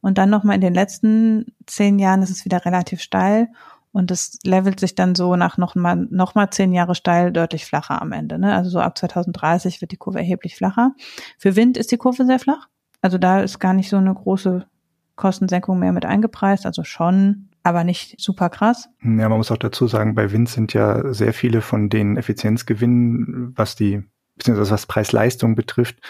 [0.00, 3.48] Und dann nochmal in den letzten zehn Jahren ist es wieder relativ steil
[3.94, 7.64] und es levelt sich dann so nach noch mal, noch mal zehn Jahre steil deutlich
[7.64, 8.40] flacher am Ende.
[8.40, 8.52] Ne?
[8.52, 10.94] Also so ab 2030 wird die Kurve erheblich flacher.
[11.38, 12.68] Für Wind ist die Kurve sehr flach.
[13.02, 14.66] Also da ist gar nicht so eine große
[15.14, 18.88] Kostensenkung mehr mit eingepreist, also schon, aber nicht super krass.
[19.00, 23.52] Ja, man muss auch dazu sagen, bei Wind sind ja sehr viele von den Effizienzgewinnen,
[23.56, 24.02] was die,
[24.36, 26.00] beziehungsweise was Preis-Leistung betrifft,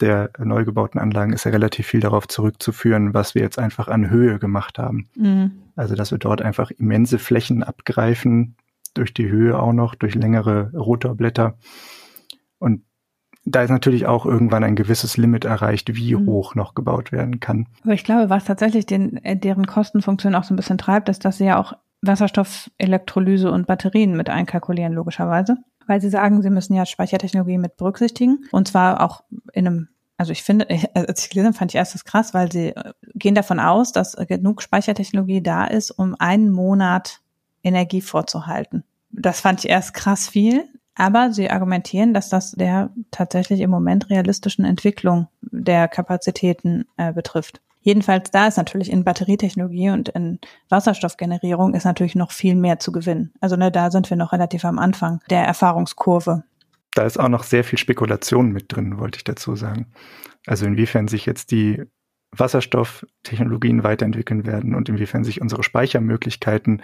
[0.00, 4.10] der neu gebauten Anlagen ist ja relativ viel darauf zurückzuführen, was wir jetzt einfach an
[4.10, 5.08] Höhe gemacht haben.
[5.16, 5.52] Mhm.
[5.76, 8.56] Also, dass wir dort einfach immense Flächen abgreifen,
[8.94, 11.56] durch die Höhe auch noch, durch längere Rotorblätter.
[12.58, 12.82] Und
[13.44, 16.26] da ist natürlich auch irgendwann ein gewisses Limit erreicht, wie mhm.
[16.26, 17.66] hoch noch gebaut werden kann.
[17.84, 21.24] Aber ich glaube, was tatsächlich den, äh, deren Kostenfunktion auch so ein bisschen treibt, ist,
[21.24, 25.56] dass sie ja auch Wasserstoff, Elektrolyse und Batterien mit einkalkulieren, logischerweise.
[25.88, 28.44] Weil sie sagen, sie müssen ja Speichertechnologie mit berücksichtigen.
[28.52, 32.04] Und zwar auch in einem, also ich finde, als ich gelesen fand ich erst das
[32.04, 37.20] krass, weil sie äh, gehen davon aus, dass genug Speichertechnologie da ist, um einen Monat
[37.64, 38.84] Energie vorzuhalten.
[39.10, 40.68] Das fand ich erst krass viel.
[40.94, 47.60] Aber sie argumentieren, dass das der tatsächlich im Moment realistischen Entwicklung der Kapazitäten äh, betrifft.
[47.88, 52.92] Jedenfalls da ist natürlich in Batterietechnologie und in Wasserstoffgenerierung ist natürlich noch viel mehr zu
[52.92, 53.32] gewinnen.
[53.40, 56.44] Also ne, da sind wir noch relativ am Anfang der Erfahrungskurve.
[56.92, 59.86] Da ist auch noch sehr viel Spekulation mit drin, wollte ich dazu sagen.
[60.46, 61.82] Also inwiefern sich jetzt die
[62.36, 66.82] Wasserstofftechnologien weiterentwickeln werden und inwiefern sich unsere Speichermöglichkeiten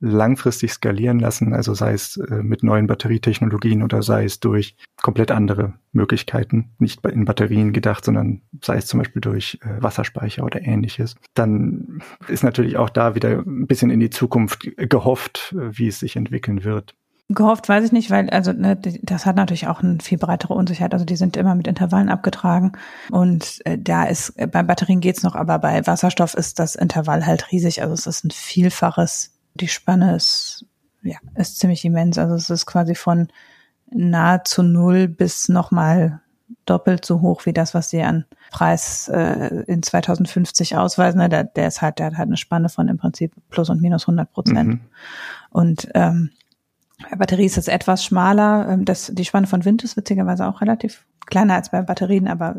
[0.00, 5.30] langfristig skalieren lassen, also sei es äh, mit neuen Batterietechnologien oder sei es durch komplett
[5.30, 10.62] andere Möglichkeiten, nicht in Batterien gedacht, sondern sei es zum Beispiel durch äh, Wasserspeicher oder
[10.62, 15.88] ähnliches, dann ist natürlich auch da wieder ein bisschen in die Zukunft gehofft, äh, wie
[15.88, 16.94] es sich entwickeln wird.
[17.32, 20.94] Gehofft weiß ich nicht, weil also ne, das hat natürlich auch eine viel breitere Unsicherheit.
[20.94, 22.72] Also die sind immer mit Intervallen abgetragen
[23.10, 27.26] und äh, da ist äh, bei Batterien geht's noch, aber bei Wasserstoff ist das Intervall
[27.26, 27.82] halt riesig.
[27.82, 30.64] Also es ist ein Vielfaches die Spanne ist,
[31.02, 32.18] ja, ist ziemlich immens.
[32.18, 33.28] Also es ist quasi von
[33.90, 36.20] nahezu null bis nochmal
[36.66, 41.28] doppelt so hoch wie das, was sie an Preis äh, in 2050 ausweisen.
[41.30, 44.04] Der, der ist halt, der hat halt eine Spanne von im Prinzip plus und minus
[44.04, 44.68] 100 Prozent.
[44.68, 44.80] Mhm.
[45.50, 46.30] Und ähm,
[47.16, 48.68] Batterie ist jetzt etwas schmaler.
[48.68, 52.56] Ähm, das, die Spanne von Wind ist witzigerweise auch relativ kleiner als bei Batterien, aber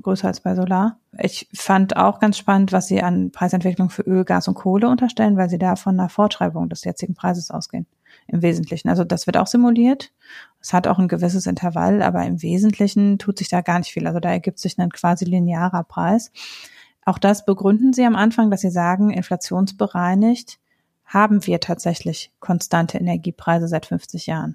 [0.00, 0.98] größer als bei Solar.
[1.18, 5.36] Ich fand auch ganz spannend, was sie an Preisentwicklung für Öl, Gas und Kohle unterstellen,
[5.36, 7.86] weil sie da von einer Fortschreibung des jetzigen Preises ausgehen.
[8.26, 8.88] Im Wesentlichen.
[8.88, 10.12] Also das wird auch simuliert.
[10.60, 14.06] Es hat auch ein gewisses Intervall, aber im Wesentlichen tut sich da gar nicht viel.
[14.06, 16.32] Also da ergibt sich ein quasi linearer Preis.
[17.04, 20.58] Auch das begründen sie am Anfang, dass sie sagen, inflationsbereinigt
[21.10, 24.54] haben wir tatsächlich konstante Energiepreise seit 50 Jahren.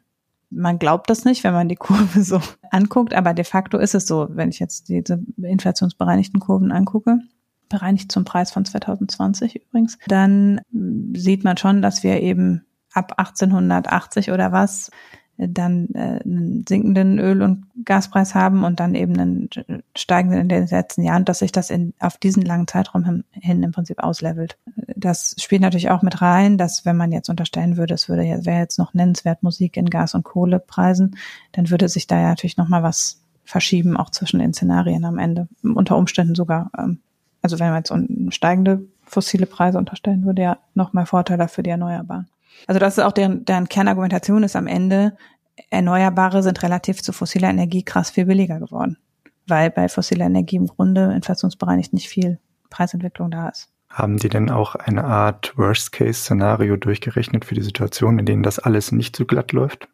[0.50, 2.40] Man glaubt das nicht, wenn man die Kurve so
[2.72, 7.20] anguckt, aber de facto ist es so, wenn ich jetzt diese inflationsbereinigten Kurven angucke,
[7.68, 10.62] bereinigt zum Preis von 2020 übrigens, dann
[11.14, 14.92] sieht man schon, dass wir eben ab 1880 oder was
[15.38, 19.50] dann äh, einen sinkenden Öl- und Gaspreis haben und dann eben einen
[19.96, 23.62] steigenden in den letzten Jahren, dass sich das in, auf diesen langen Zeitraum hin, hin
[23.62, 24.58] im Prinzip auslevelt.
[24.96, 28.60] Das spielt natürlich auch mit rein, dass wenn man jetzt unterstellen würde, es würde wäre
[28.60, 31.18] jetzt noch nennenswert Musik in Gas- und Kohlepreisen,
[31.52, 35.48] dann würde sich da ja natürlich nochmal was verschieben, auch zwischen den Szenarien am Ende.
[35.64, 37.00] Unter Umständen sogar, ähm,
[37.42, 41.70] also wenn man jetzt steigende fossile Preise unterstellen würde, ja noch mehr Vorteile für die
[41.70, 42.28] Erneuerbaren.
[42.68, 45.16] Also das ist auch deren, deren Kernargumentation ist am Ende,
[45.70, 48.98] Erneuerbare sind relativ zu fossiler Energie krass viel billiger geworden,
[49.48, 52.40] weil bei fossiler Energie im Grunde inflationsbereinigt nicht viel
[52.70, 53.70] Preisentwicklung da ist.
[53.90, 58.92] Haben die denn auch eine Art Worst-Case-Szenario durchgerechnet für die Situation, in denen das alles
[58.92, 59.88] nicht so glatt läuft?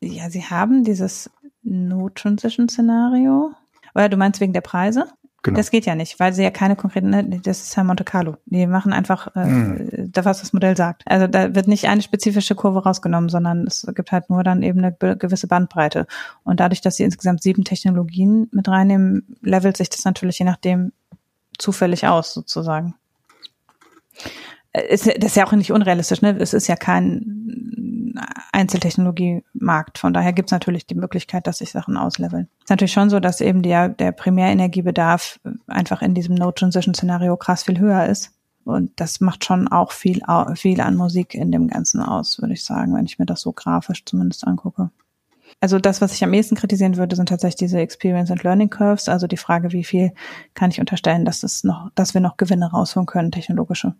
[0.00, 1.30] Ja, sie haben dieses
[1.62, 3.52] No-Transition-Szenario.
[3.94, 5.06] Oder du meinst wegen der Preise?
[5.42, 5.56] Genau.
[5.56, 8.36] Das geht ja nicht, weil sie ja keine konkreten, ne, das ist ja Monte Carlo.
[8.44, 10.12] Die machen einfach äh, mhm.
[10.12, 11.02] das, was das Modell sagt.
[11.06, 14.84] Also da wird nicht eine spezifische Kurve rausgenommen, sondern es gibt halt nur dann eben
[14.84, 16.06] eine gewisse Bandbreite.
[16.44, 20.92] Und dadurch, dass sie insgesamt sieben Technologien mit reinnehmen, levelt sich das natürlich je nachdem
[21.56, 22.94] zufällig aus, sozusagen.
[24.72, 26.36] Äh, ist, das ist ja auch nicht unrealistisch, ne?
[26.38, 28.14] Es ist ja kein
[28.52, 29.98] Einzeltechnologiemarkt.
[29.98, 32.48] Von daher gibt es natürlich die Möglichkeit, dass sich Sachen ausleveln.
[32.60, 37.78] Ist natürlich schon so, dass eben der, der Primärenergiebedarf einfach in diesem No-Transition-Szenario krass viel
[37.78, 38.32] höher ist.
[38.64, 40.20] Und das macht schon auch viel,
[40.54, 43.52] viel an Musik in dem Ganzen aus, würde ich sagen, wenn ich mir das so
[43.52, 44.90] grafisch zumindest angucke.
[45.60, 49.08] Also das, was ich am ehesten kritisieren würde, sind tatsächlich diese Experience and Learning Curves,
[49.08, 50.12] also die Frage, wie viel
[50.54, 53.94] kann ich unterstellen, dass es noch, dass wir noch Gewinne rausholen können, technologische.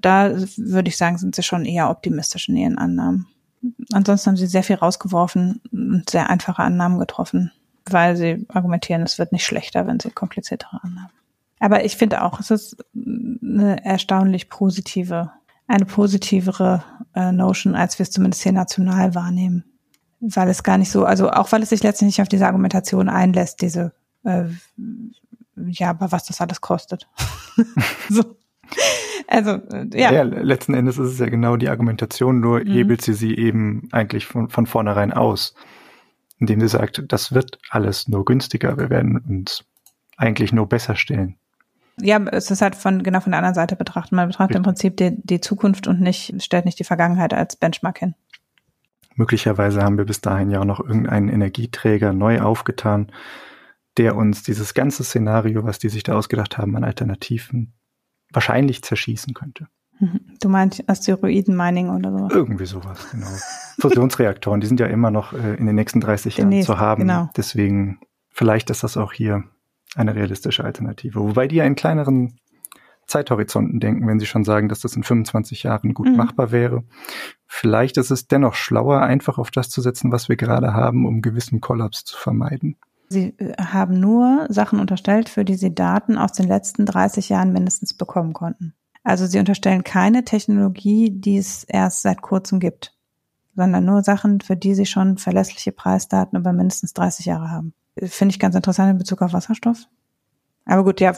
[0.00, 3.26] Da würde ich sagen, sind sie schon eher optimistisch in ihren Annahmen.
[3.92, 7.52] Ansonsten haben sie sehr viel rausgeworfen und sehr einfache Annahmen getroffen,
[7.88, 11.10] weil sie argumentieren, es wird nicht schlechter, wenn sie kompliziertere Annahmen.
[11.58, 15.30] Aber ich finde auch, es ist eine erstaunlich positive,
[15.66, 16.84] eine positivere
[17.14, 19.64] äh, Notion, als wir es zumindest hier national wahrnehmen.
[20.20, 23.08] Weil es gar nicht so, also auch weil es sich letztlich nicht auf diese Argumentation
[23.08, 23.92] einlässt, diese
[24.24, 24.44] äh,
[25.56, 27.08] ja, aber was das alles kostet.
[28.08, 28.36] so.
[29.28, 30.12] Also, äh, ja.
[30.12, 30.22] ja.
[30.22, 32.70] Letzten Endes ist es ja genau die Argumentation, nur mhm.
[32.70, 35.54] hebelt sie sie eben eigentlich von, von vornherein aus,
[36.38, 39.64] indem sie sagt, das wird alles nur günstiger, wir werden uns
[40.16, 41.36] eigentlich nur besser stellen.
[42.00, 44.12] Ja, es ist halt von genau von der anderen Seite betrachtet.
[44.12, 44.58] Man betrachtet Richtig.
[44.58, 48.14] im Prinzip die, die Zukunft und nicht, stellt nicht die Vergangenheit als Benchmark hin.
[49.14, 53.10] Möglicherweise haben wir bis dahin ja auch noch irgendeinen Energieträger neu aufgetan,
[53.96, 57.72] der uns dieses ganze Szenario, was die sich da ausgedacht haben an Alternativen,
[58.32, 59.68] wahrscheinlich zerschießen könnte.
[59.98, 60.20] Mhm.
[60.40, 62.28] Du meinst Asteroiden-Mining oder so?
[62.30, 63.26] Irgendwie sowas, genau.
[63.80, 67.02] Fusionsreaktoren, die sind ja immer noch äh, in den nächsten 30 Jahren zu haben.
[67.02, 67.30] Genau.
[67.36, 69.44] Deswegen, vielleicht ist das auch hier
[69.94, 71.20] eine realistische Alternative.
[71.20, 72.38] Wobei die ja in kleineren
[73.06, 76.16] Zeithorizonten denken, wenn sie schon sagen, dass das in 25 Jahren gut mhm.
[76.16, 76.84] machbar wäre.
[77.46, 81.22] Vielleicht ist es dennoch schlauer, einfach auf das zu setzen, was wir gerade haben, um
[81.22, 82.76] gewissen Kollaps zu vermeiden.
[83.08, 87.52] Sie äh, haben nur Sachen unterstellt, für die Sie Daten aus den letzten 30 Jahren
[87.52, 88.74] mindestens bekommen konnten.
[89.02, 92.94] Also Sie unterstellen keine Technologie, die es erst seit kurzem gibt,
[93.54, 97.72] sondern nur Sachen, für die Sie schon verlässliche Preisdaten über mindestens 30 Jahre haben.
[98.02, 99.86] Finde ich ganz interessant in Bezug auf Wasserstoff.
[100.64, 101.12] Aber gut, ja,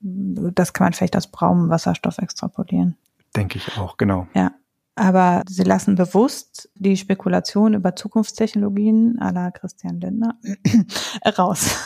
[0.00, 2.96] das kann man vielleicht aus braunem Wasserstoff extrapolieren.
[3.36, 4.26] Denke ich auch, genau.
[4.34, 4.52] Ja.
[4.96, 10.38] Aber sie lassen bewusst die Spekulation über Zukunftstechnologien la Christian Lindner
[11.38, 11.76] raus.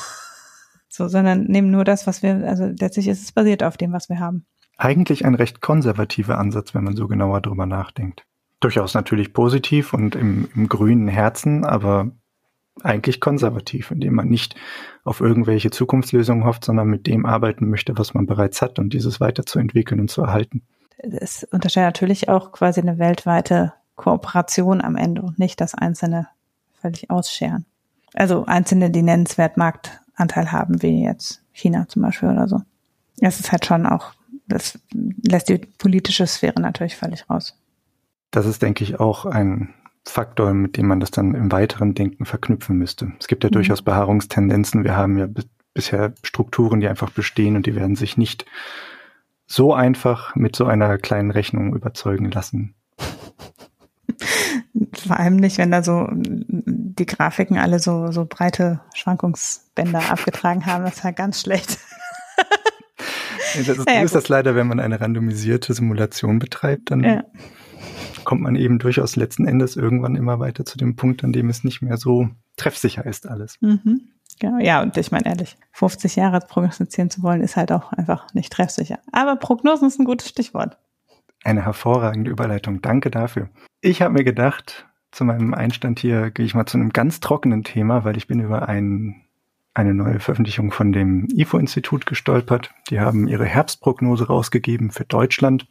[0.88, 4.08] so, sondern nehmen nur das, was wir, also letztlich ist es basiert auf dem, was
[4.08, 4.46] wir haben.
[4.76, 8.24] Eigentlich ein recht konservativer Ansatz, wenn man so genauer drüber nachdenkt.
[8.60, 12.12] Durchaus natürlich positiv und im, im grünen Herzen, aber
[12.82, 14.54] eigentlich konservativ, indem man nicht
[15.04, 19.20] auf irgendwelche Zukunftslösungen hofft, sondern mit dem arbeiten möchte, was man bereits hat und dieses
[19.20, 20.62] weiterzuentwickeln und zu erhalten.
[20.98, 26.28] Es unterstellt natürlich auch quasi eine weltweite Kooperation am Ende und nicht das Einzelne
[26.80, 27.66] völlig ausscheren.
[28.14, 32.62] Also Einzelne, die nennenswert Marktanteil haben, wie jetzt China zum Beispiel oder so.
[33.20, 34.12] Es ist halt schon auch,
[34.46, 34.78] das
[35.22, 37.56] lässt die politische Sphäre natürlich völlig raus.
[38.30, 42.24] Das ist, denke ich, auch ein Faktor, mit dem man das dann im weiteren Denken
[42.24, 43.12] verknüpfen müsste.
[43.18, 43.54] Es gibt ja mhm.
[43.54, 44.84] durchaus Beharrungstendenzen.
[44.84, 45.28] Wir haben ja
[45.74, 48.46] bisher Strukturen, die einfach bestehen und die werden sich nicht
[49.48, 52.74] so einfach mit so einer kleinen Rechnung überzeugen lassen.
[55.06, 60.84] Vor allem nicht, wenn da so die Grafiken alle so, so breite Schwankungsbänder abgetragen haben.
[60.84, 61.78] Das ist ja ganz schlecht.
[63.56, 67.24] das ist, ja, ist das leider, wenn man eine randomisierte Simulation betreibt, dann ja
[68.28, 71.64] kommt man eben durchaus letzten Endes irgendwann immer weiter zu dem Punkt, an dem es
[71.64, 73.56] nicht mehr so treffsicher ist alles.
[73.62, 74.02] Mhm.
[74.38, 78.32] Genau, ja, und ich meine ehrlich, 50 Jahre prognostizieren zu wollen, ist halt auch einfach
[78.34, 78.98] nicht treffsicher.
[79.12, 80.78] Aber Prognosen ist ein gutes Stichwort.
[81.44, 82.82] Eine hervorragende Überleitung.
[82.82, 83.48] Danke dafür.
[83.80, 87.64] Ich habe mir gedacht, zu meinem Einstand hier gehe ich mal zu einem ganz trockenen
[87.64, 89.22] Thema, weil ich bin über ein,
[89.74, 92.72] eine neue Veröffentlichung von dem IFO-Institut gestolpert.
[92.90, 95.66] Die haben ihre Herbstprognose rausgegeben für Deutschland.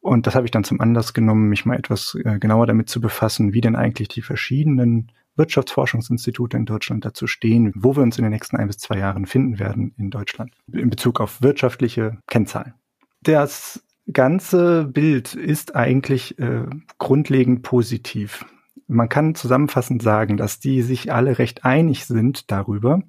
[0.00, 3.00] Und das habe ich dann zum Anlass genommen, mich mal etwas äh, genauer damit zu
[3.00, 8.24] befassen, wie denn eigentlich die verschiedenen Wirtschaftsforschungsinstitute in Deutschland dazu stehen, wo wir uns in
[8.24, 12.74] den nächsten ein bis zwei Jahren finden werden in Deutschland in Bezug auf wirtschaftliche Kennzahlen.
[13.22, 16.66] Das ganze Bild ist eigentlich äh,
[16.98, 18.44] grundlegend positiv.
[18.86, 23.02] Man kann zusammenfassend sagen, dass die sich alle recht einig sind darüber,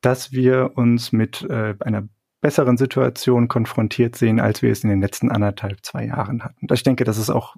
[0.00, 2.08] dass wir uns mit äh, einer
[2.42, 6.66] besseren Situation konfrontiert sehen, als wir es in den letzten anderthalb, zwei Jahren hatten.
[6.70, 7.56] Ich denke, das ist auch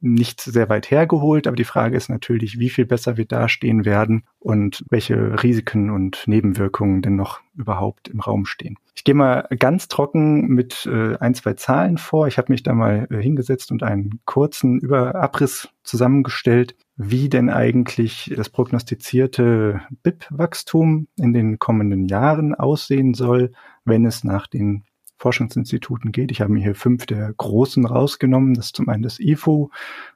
[0.00, 4.24] nicht sehr weit hergeholt, aber die Frage ist natürlich, wie viel besser wir dastehen werden
[4.38, 8.76] und welche Risiken und Nebenwirkungen denn noch überhaupt im Raum stehen.
[8.94, 12.26] Ich gehe mal ganz trocken mit äh, ein, zwei Zahlen vor.
[12.26, 18.32] Ich habe mich da mal äh, hingesetzt und einen kurzen Überabriss zusammengestellt, wie denn eigentlich
[18.36, 23.52] das prognostizierte BIP-Wachstum in den kommenden Jahren aussehen soll,
[23.84, 24.84] wenn es nach den
[25.16, 26.30] Forschungsinstituten geht.
[26.30, 28.54] Ich habe mir hier fünf der großen rausgenommen.
[28.54, 29.70] Das ist zum einen das IFO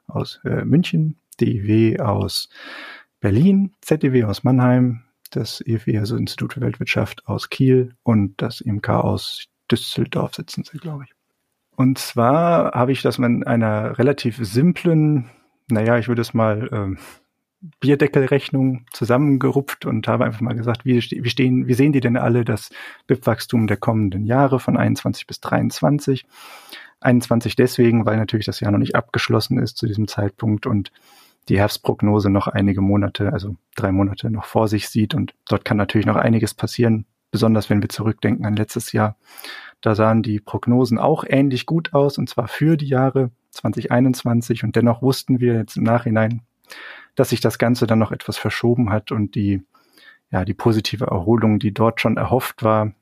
[0.05, 2.49] aus äh, München, DIW aus
[3.19, 8.89] Berlin, ZDW aus Mannheim, das EFW, also Institut für Weltwirtschaft aus Kiel und das IMK
[8.89, 11.11] aus Düsseldorf sitzen sie, glaube ich.
[11.75, 15.29] Und zwar habe ich das in einer relativ simplen,
[15.69, 16.97] naja, ich würde es mal ähm,
[17.79, 22.45] Bierdeckelrechnung zusammengerupft und habe einfach mal gesagt, wie, wie, stehen, wie sehen die denn alle
[22.45, 22.69] das
[23.07, 26.25] BIP-Wachstum der kommenden Jahre von 21 bis 23?
[26.99, 30.91] 21 deswegen, weil natürlich das Jahr noch nicht abgeschlossen ist zu diesem Zeitpunkt und
[31.49, 35.77] die Herbstprognose noch einige Monate, also drei Monate noch vor sich sieht und dort kann
[35.77, 39.17] natürlich noch einiges passieren, besonders wenn wir zurückdenken an letztes Jahr.
[39.81, 44.75] Da sahen die Prognosen auch ähnlich gut aus und zwar für die Jahre 2021 und
[44.75, 46.41] dennoch wussten wir jetzt im Nachhinein,
[47.15, 49.63] dass sich das Ganze dann noch etwas verschoben hat und die
[50.31, 52.93] ja, die positive Erholung, die dort schon erhofft war,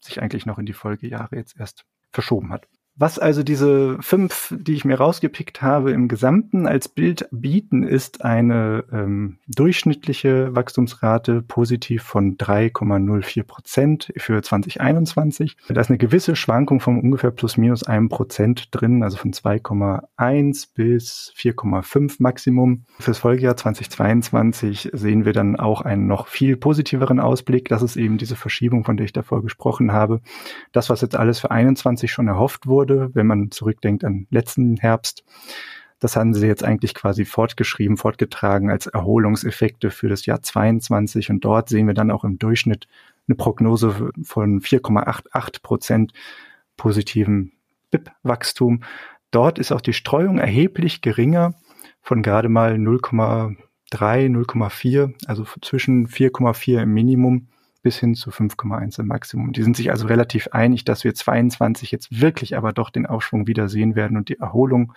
[0.00, 2.66] sich eigentlich noch in die Folgejahre jetzt erst verschoben hat.
[2.96, 8.24] Was also diese fünf, die ich mir rausgepickt habe, im Gesamten als Bild bieten, ist
[8.24, 15.56] eine ähm, durchschnittliche Wachstumsrate positiv von 3,04 Prozent für 2021.
[15.68, 20.68] Da ist eine gewisse Schwankung von ungefähr plus minus einem Prozent drin, also von 2,1
[20.72, 22.84] bis 4,5 Maximum.
[23.00, 27.68] Fürs Folgejahr 2022 sehen wir dann auch einen noch viel positiveren Ausblick.
[27.68, 30.20] Das ist eben diese Verschiebung, von der ich davor gesprochen habe.
[30.70, 34.76] Das, was jetzt alles für 21 schon erhofft wurde, wurde, wenn man zurückdenkt an letzten
[34.76, 35.24] Herbst.
[36.00, 41.30] Das haben sie jetzt eigentlich quasi fortgeschrieben, fortgetragen als Erholungseffekte für das Jahr 22.
[41.30, 42.86] Und dort sehen wir dann auch im Durchschnitt
[43.26, 46.12] eine Prognose von 4,88 Prozent
[46.76, 47.52] positiven
[47.90, 48.82] BIP-Wachstum.
[49.30, 51.54] Dort ist auch die Streuung erheblich geringer
[52.02, 53.56] von gerade mal 0,3,
[53.90, 57.48] 0,4, also zwischen 4,4 im Minimum
[57.84, 59.52] bis hin zu 5,1 im Maximum.
[59.52, 63.46] Die sind sich also relativ einig, dass wir 22 jetzt wirklich aber doch den Aufschwung
[63.46, 64.94] wieder sehen werden und die Erholung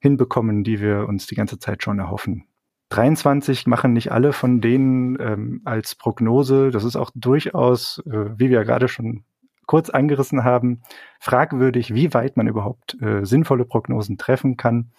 [0.00, 2.44] hinbekommen, die wir uns die ganze Zeit schon erhoffen.
[2.90, 6.70] 23 machen nicht alle von denen ähm, als Prognose.
[6.70, 9.24] Das ist auch durchaus, äh, wie wir gerade schon
[9.66, 10.82] kurz angerissen haben,
[11.20, 14.90] fragwürdig, wie weit man überhaupt äh, sinnvolle Prognosen treffen kann.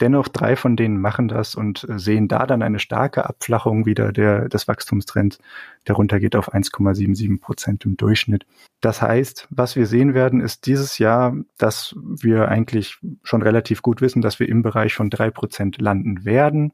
[0.00, 4.12] Dennoch drei von denen machen das und äh, sehen da dann eine starke Abflachung wieder
[4.12, 5.38] der, des Wachstumstrends,
[5.86, 8.46] der runtergeht auf 1,77 Prozent im Durchschnitt.
[8.80, 14.00] Das heißt, was wir sehen werden, ist dieses Jahr, dass wir eigentlich schon relativ gut
[14.00, 16.72] wissen, dass wir im Bereich von drei Prozent landen werden.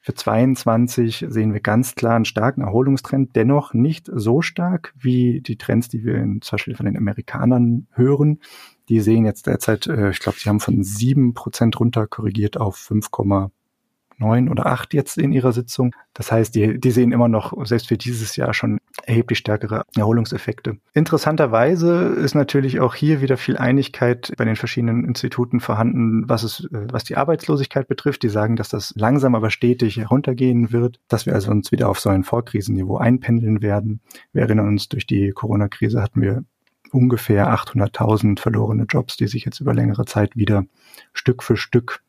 [0.00, 5.58] Für 22 sehen wir ganz klar einen starken Erholungstrend, dennoch nicht so stark wie die
[5.58, 8.40] Trends, die wir in, zum Beispiel von den Amerikanern hören.
[8.88, 12.76] Die sehen jetzt derzeit, äh, ich glaube, sie haben von sieben Prozent runter korrigiert auf
[12.76, 15.94] 5,9 oder 8 jetzt in ihrer Sitzung.
[16.14, 20.78] Das heißt, die, die sehen immer noch, selbst für dieses Jahr, schon erheblich stärkere Erholungseffekte.
[20.94, 26.64] Interessanterweise ist natürlich auch hier wieder viel Einigkeit bei den verschiedenen Instituten vorhanden, was es,
[26.72, 28.22] äh, was die Arbeitslosigkeit betrifft.
[28.22, 32.00] Die sagen, dass das langsam aber stetig heruntergehen wird, dass wir also uns wieder auf
[32.00, 34.00] so ein Vorkrisenniveau einpendeln werden.
[34.32, 36.44] Wir erinnern uns, durch die Corona-Krise hatten wir
[36.92, 40.64] ungefähr 800.000 verlorene Jobs, die sich jetzt über längere Zeit wieder
[41.12, 42.02] Stück für Stück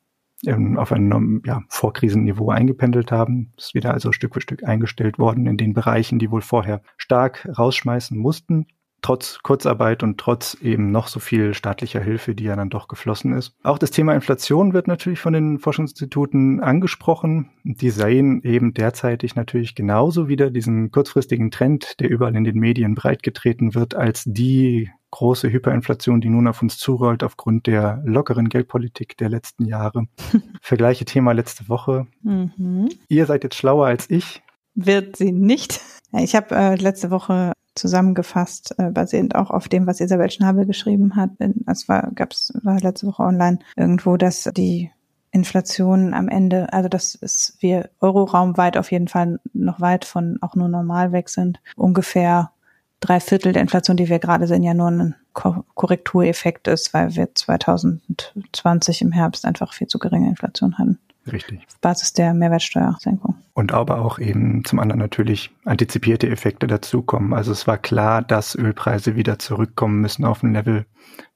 [0.45, 3.51] ähm, auf ein ja, Vorkrisenniveau eingependelt haben.
[3.57, 7.47] Ist wieder also Stück für Stück eingestellt worden in den Bereichen, die wohl vorher stark
[7.57, 8.67] rausschmeißen mussten
[9.01, 13.33] trotz Kurzarbeit und trotz eben noch so viel staatlicher Hilfe, die ja dann doch geflossen
[13.33, 13.55] ist.
[13.63, 17.49] Auch das Thema Inflation wird natürlich von den Forschungsinstituten angesprochen.
[17.63, 22.95] Die sehen eben derzeitig natürlich genauso wieder diesen kurzfristigen Trend, der überall in den Medien
[22.95, 29.17] breitgetreten wird, als die große Hyperinflation, die nun auf uns zurollt aufgrund der lockeren Geldpolitik
[29.17, 30.07] der letzten Jahre.
[30.61, 32.07] Vergleiche Thema letzte Woche.
[32.21, 32.89] Mhm.
[33.07, 34.41] Ihr seid jetzt schlauer als ich.
[34.75, 35.81] Wird sie nicht.
[36.13, 41.15] Ich habe äh, letzte Woche zusammengefasst, äh, basierend auch auf dem, was Isabel Schnabel geschrieben
[41.15, 41.31] hat.
[41.65, 44.91] Es war, gab's, war letzte Woche online irgendwo, dass die
[45.31, 50.37] Inflation am Ende, also dass es wir Euroraum weit auf jeden Fall noch weit von
[50.41, 51.59] auch nur normal weg sind.
[51.75, 52.51] Ungefähr
[52.99, 57.33] drei Viertel der Inflation, die wir gerade sehen, ja nur ein Korrektureffekt ist, weil wir
[57.33, 60.99] 2020 im Herbst einfach viel zu geringe Inflation hatten.
[61.31, 61.59] Richtig.
[61.67, 63.35] Auf Basis der Mehrwertsteuersenkung.
[63.53, 67.33] Und aber auch eben zum anderen natürlich antizipierte Effekte dazukommen.
[67.33, 70.85] Also es war klar, dass Ölpreise wieder zurückkommen müssen auf ein Level,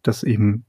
[0.03, 0.65] das eben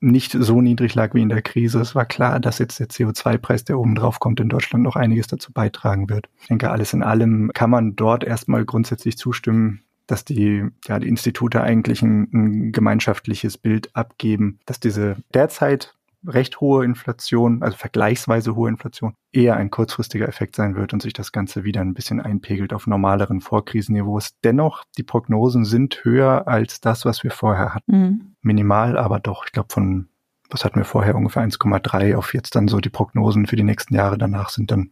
[0.00, 1.80] nicht so niedrig lag wie in der Krise.
[1.80, 5.26] Es war klar, dass jetzt der CO2-Preis, der oben drauf kommt, in Deutschland noch einiges
[5.26, 6.28] dazu beitragen wird.
[6.40, 11.08] Ich denke, alles in allem kann man dort erstmal grundsätzlich zustimmen, dass die, ja, die
[11.08, 15.94] Institute eigentlich ein, ein gemeinschaftliches Bild abgeben, dass diese derzeit
[16.26, 21.12] recht hohe Inflation, also vergleichsweise hohe Inflation, eher ein kurzfristiger Effekt sein wird und sich
[21.12, 24.30] das Ganze wieder ein bisschen einpegelt auf normaleren Vorkrisenniveaus.
[24.42, 27.92] Dennoch, die Prognosen sind höher als das, was wir vorher hatten.
[27.92, 28.34] Mhm.
[28.42, 30.08] Minimal, aber doch, ich glaube von,
[30.50, 33.94] was hatten wir vorher, ungefähr 1,3 auf jetzt dann so die Prognosen für die nächsten
[33.94, 34.90] Jahre danach sind dann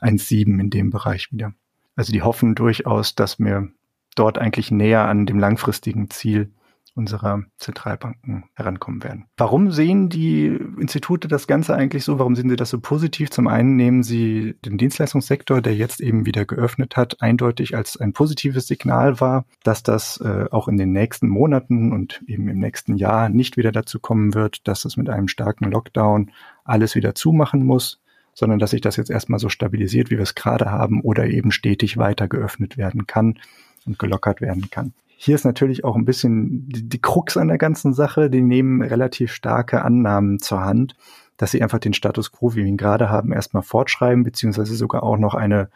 [0.00, 1.52] 1,7 in dem Bereich wieder.
[1.96, 3.68] Also die hoffen durchaus, dass wir
[4.14, 6.52] dort eigentlich näher an dem langfristigen Ziel
[6.94, 9.24] unserer Zentralbanken herankommen werden.
[9.36, 10.46] Warum sehen die
[10.78, 12.18] Institute das Ganze eigentlich so?
[12.18, 13.30] Warum sehen sie das so positiv?
[13.30, 18.12] Zum einen nehmen sie den Dienstleistungssektor, der jetzt eben wieder geöffnet hat, eindeutig als ein
[18.12, 22.96] positives Signal wahr, dass das äh, auch in den nächsten Monaten und eben im nächsten
[22.96, 26.30] Jahr nicht wieder dazu kommen wird, dass es mit einem starken Lockdown
[26.64, 28.00] alles wieder zumachen muss,
[28.34, 31.52] sondern dass sich das jetzt erstmal so stabilisiert, wie wir es gerade haben, oder eben
[31.52, 33.38] stetig weiter geöffnet werden kann
[33.86, 34.92] und gelockert werden kann.
[35.24, 38.28] Hier ist natürlich auch ein bisschen die, die Krux an der ganzen Sache.
[38.28, 40.96] Die nehmen relativ starke Annahmen zur Hand,
[41.36, 45.04] dass sie einfach den Status quo, wie wir ihn gerade haben, erstmal fortschreiben, beziehungsweise sogar
[45.04, 45.70] auch noch eine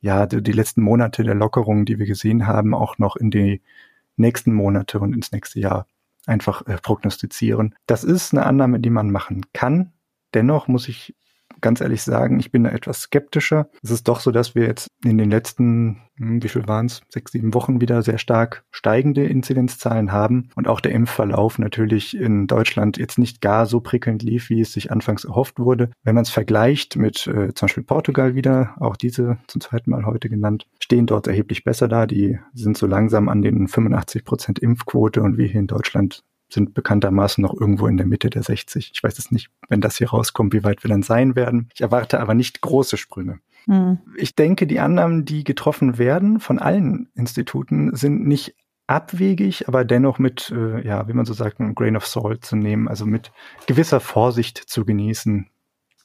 [0.00, 3.62] ja, die, die letzten Monate der Lockerung, die wir gesehen haben, auch noch in die
[4.16, 5.86] nächsten Monate und ins nächste Jahr
[6.26, 7.76] einfach äh, prognostizieren.
[7.86, 9.92] Das ist eine Annahme, die man machen kann.
[10.34, 11.14] Dennoch muss ich
[11.60, 13.68] ganz ehrlich sagen, ich bin da etwas skeptischer.
[13.82, 17.02] Es ist doch so, dass wir jetzt in den letzten, hm, wie viel waren es,
[17.08, 22.46] sechs, sieben Wochen wieder sehr stark steigende Inzidenzzahlen haben und auch der Impfverlauf natürlich in
[22.46, 25.90] Deutschland jetzt nicht gar so prickelnd lief, wie es sich anfangs erhofft wurde.
[26.02, 30.06] Wenn man es vergleicht mit äh, zum Beispiel Portugal wieder, auch diese zum zweiten Mal
[30.06, 32.06] heute genannt, stehen dort erheblich besser da.
[32.06, 36.22] Die sind so langsam an den 85 Prozent Impfquote und wir hier in Deutschland
[36.52, 38.90] sind bekanntermaßen noch irgendwo in der Mitte der 60.
[38.94, 41.68] Ich weiß es nicht, wenn das hier rauskommt, wie weit wir dann sein werden.
[41.74, 43.40] Ich erwarte aber nicht große Sprünge.
[43.66, 43.98] Mhm.
[44.16, 48.54] Ich denke, die Annahmen, die getroffen werden von allen Instituten, sind nicht
[48.86, 52.56] abwegig, aber dennoch mit, äh, ja, wie man so sagt, ein Grain of Salt zu
[52.56, 53.30] nehmen, also mit
[53.66, 55.48] gewisser Vorsicht zu genießen,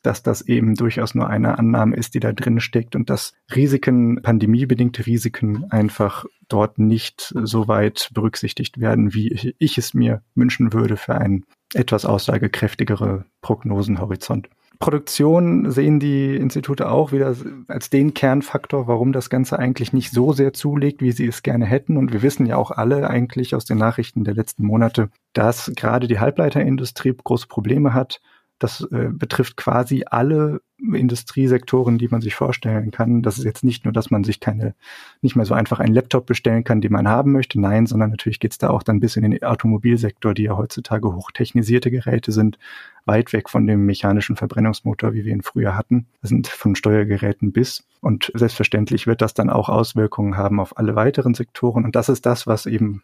[0.05, 4.21] dass das eben durchaus nur eine Annahme ist, die da drin steckt und dass Risiken,
[4.21, 10.97] pandemiebedingte Risiken einfach dort nicht so weit berücksichtigt werden, wie ich, es mir wünschen würde
[10.97, 14.49] für einen etwas aussagekräftigere Prognosenhorizont.
[14.79, 17.35] Produktion sehen die Institute auch wieder
[17.67, 21.65] als den Kernfaktor, warum das Ganze eigentlich nicht so sehr zulegt, wie sie es gerne
[21.65, 21.97] hätten.
[21.97, 26.07] Und wir wissen ja auch alle eigentlich aus den Nachrichten der letzten Monate, dass gerade
[26.07, 28.21] die Halbleiterindustrie große Probleme hat
[28.59, 33.21] das äh, betrifft quasi alle Industriesektoren, die man sich vorstellen kann.
[33.21, 34.75] Das ist jetzt nicht nur, dass man sich keine,
[35.21, 37.59] nicht mehr so einfach einen Laptop bestellen kann, den man haben möchte.
[37.59, 41.91] Nein, sondern natürlich geht's da auch dann bis in den Automobilsektor, die ja heutzutage hochtechnisierte
[41.91, 42.57] Geräte sind,
[43.05, 46.07] weit weg von dem mechanischen Verbrennungsmotor, wie wir ihn früher hatten.
[46.21, 47.85] Das sind von Steuergeräten bis.
[48.01, 51.83] Und selbstverständlich wird das dann auch Auswirkungen haben auf alle weiteren Sektoren.
[51.83, 53.03] Und das ist das, was eben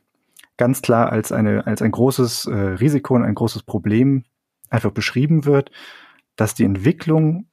[0.57, 4.23] ganz klar als eine, als ein großes äh, Risiko und ein großes Problem
[4.71, 5.71] einfach beschrieben wird,
[6.35, 7.45] dass die Entwicklung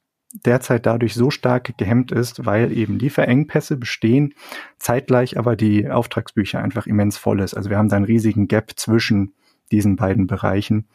[0.45, 4.33] derzeit dadurch so stark gehemmt ist, weil eben Lieferengpässe bestehen,
[4.77, 7.55] zeitgleich aber die Auftragsbücher einfach immens voll ist.
[7.55, 9.33] Also wir haben da einen riesigen Gap zwischen
[9.71, 10.87] diesen beiden Bereichen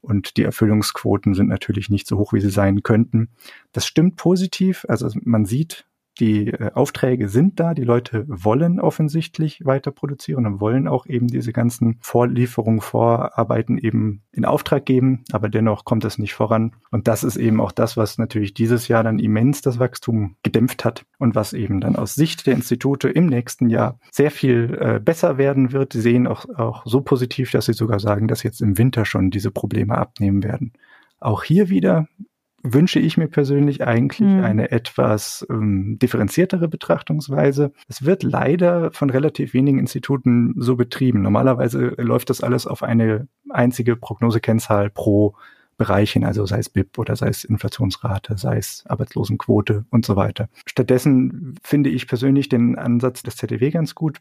[0.00, 3.30] und die Erfüllungsquoten sind natürlich nicht so hoch, wie sie sein könnten.
[3.72, 4.86] Das stimmt positiv.
[4.88, 5.86] Also man sieht
[6.20, 11.28] die äh, Aufträge sind da, die Leute wollen offensichtlich weiter produzieren und wollen auch eben
[11.28, 16.76] diese ganzen Vorlieferungen, Vorarbeiten eben in Auftrag geben, aber dennoch kommt es nicht voran.
[16.90, 20.84] Und das ist eben auch das, was natürlich dieses Jahr dann immens das Wachstum gedämpft
[20.84, 25.00] hat und was eben dann aus Sicht der Institute im nächsten Jahr sehr viel äh,
[25.00, 25.92] besser werden wird.
[25.92, 29.30] Sie sehen auch, auch so positiv, dass sie sogar sagen, dass jetzt im Winter schon
[29.30, 30.72] diese Probleme abnehmen werden.
[31.20, 32.06] Auch hier wieder
[32.62, 34.44] wünsche ich mir persönlich eigentlich mhm.
[34.44, 37.72] eine etwas ähm, differenziertere Betrachtungsweise.
[37.88, 41.22] Es wird leider von relativ wenigen Instituten so betrieben.
[41.22, 45.34] Normalerweise läuft das alles auf eine einzige Prognosekennzahl pro
[45.76, 50.16] Bereich hin, also sei es BIP oder sei es Inflationsrate, sei es Arbeitslosenquote und so
[50.16, 50.48] weiter.
[50.66, 54.18] Stattdessen finde ich persönlich den Ansatz des ZDW ganz gut.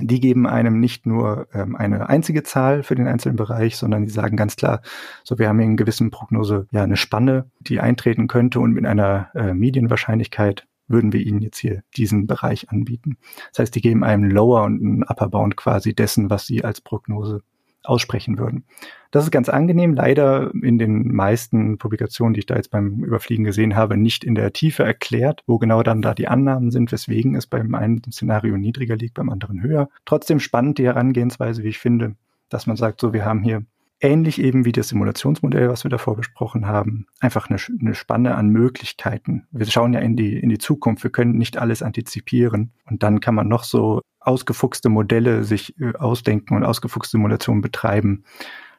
[0.00, 4.10] Die geben einem nicht nur ähm, eine einzige Zahl für den einzelnen Bereich, sondern die
[4.10, 4.82] sagen ganz klar,
[5.24, 9.30] so wir haben in gewissen Prognose ja eine Spanne, die eintreten könnte und mit einer
[9.34, 13.18] äh, Medienwahrscheinlichkeit würden wir ihnen jetzt hier diesen Bereich anbieten.
[13.52, 16.80] Das heißt, die geben einem Lower und einen Upper Bound quasi dessen, was sie als
[16.80, 17.42] Prognose
[17.88, 18.64] aussprechen würden.
[19.10, 23.44] Das ist ganz angenehm, leider in den meisten Publikationen, die ich da jetzt beim Überfliegen
[23.44, 27.34] gesehen habe, nicht in der Tiefe erklärt, wo genau dann da die Annahmen sind, weswegen
[27.34, 29.88] es beim einen Szenario niedriger liegt, beim anderen höher.
[30.04, 32.16] Trotzdem spannend die Herangehensweise, wie ich finde,
[32.50, 33.62] dass man sagt, so wir haben hier
[34.00, 38.48] ähnlich eben wie das Simulationsmodell, was wir davor besprochen haben, einfach eine, eine, Spanne an
[38.48, 39.46] Möglichkeiten.
[39.50, 43.20] Wir schauen ja in die, in die Zukunft, wir können nicht alles antizipieren und dann
[43.20, 48.24] kann man noch so ausgefuchste Modelle sich äh, ausdenken und ausgefuchste Simulationen betreiben.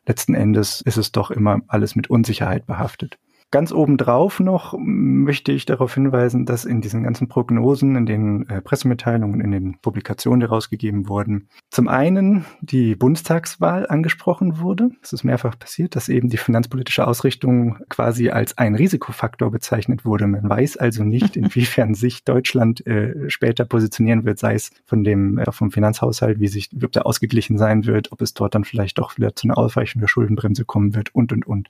[0.06, 3.18] Letzten Endes ist es doch immer alles mit Unsicherheit behaftet.
[3.52, 8.62] Ganz obendrauf noch möchte ich darauf hinweisen, dass in diesen ganzen Prognosen, in den äh,
[8.62, 14.92] Pressemitteilungen, in den Publikationen, die rausgegeben wurden, zum einen die Bundestagswahl angesprochen wurde.
[15.02, 20.28] Es ist mehrfach passiert, dass eben die finanzpolitische Ausrichtung quasi als ein Risikofaktor bezeichnet wurde.
[20.28, 25.40] Man weiß also nicht, inwiefern sich Deutschland äh, später positionieren wird, sei es von dem
[25.40, 29.00] äh, vom Finanzhaushalt, wie sich, ob der ausgeglichen sein wird, ob es dort dann vielleicht
[29.00, 31.68] doch wieder zu einer Ausweichung der Schuldenbremse kommen wird und und und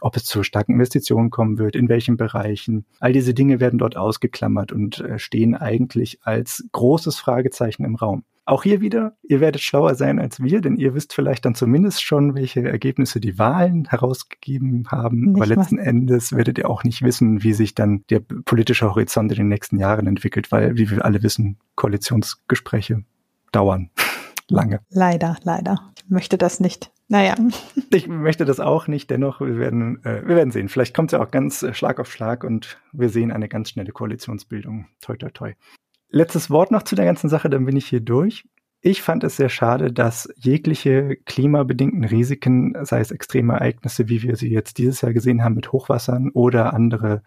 [0.00, 2.84] ob es zu starken Investitionen kommen wird, in welchen Bereichen.
[3.00, 8.24] All diese Dinge werden dort ausgeklammert und äh, stehen eigentlich als großes Fragezeichen im Raum.
[8.44, 12.02] Auch hier wieder, ihr werdet schlauer sein als wir, denn ihr wisst vielleicht dann zumindest
[12.02, 15.32] schon, welche Ergebnisse die Wahlen herausgegeben haben.
[15.32, 15.86] Nicht Aber letzten was.
[15.86, 19.78] Endes werdet ihr auch nicht wissen, wie sich dann der politische Horizont in den nächsten
[19.78, 23.04] Jahren entwickelt, weil, wie wir alle wissen, Koalitionsgespräche
[23.52, 23.90] dauern
[24.50, 24.80] lange.
[24.90, 25.92] Leider, leider.
[25.96, 26.90] Ich möchte das nicht.
[27.08, 27.34] Naja.
[27.90, 30.68] Ich möchte das auch nicht, dennoch, wir werden, äh, wir werden sehen.
[30.68, 33.70] Vielleicht kommt es ja auch ganz äh, Schlag auf Schlag und wir sehen eine ganz
[33.70, 34.88] schnelle Koalitionsbildung.
[35.00, 35.54] Toi, toi, toi.
[36.10, 38.44] Letztes Wort noch zu der ganzen Sache, dann bin ich hier durch.
[38.80, 44.36] Ich fand es sehr schade, dass jegliche klimabedingten Risiken, sei es extreme Ereignisse, wie wir
[44.36, 47.22] sie jetzt dieses Jahr gesehen haben mit Hochwassern oder andere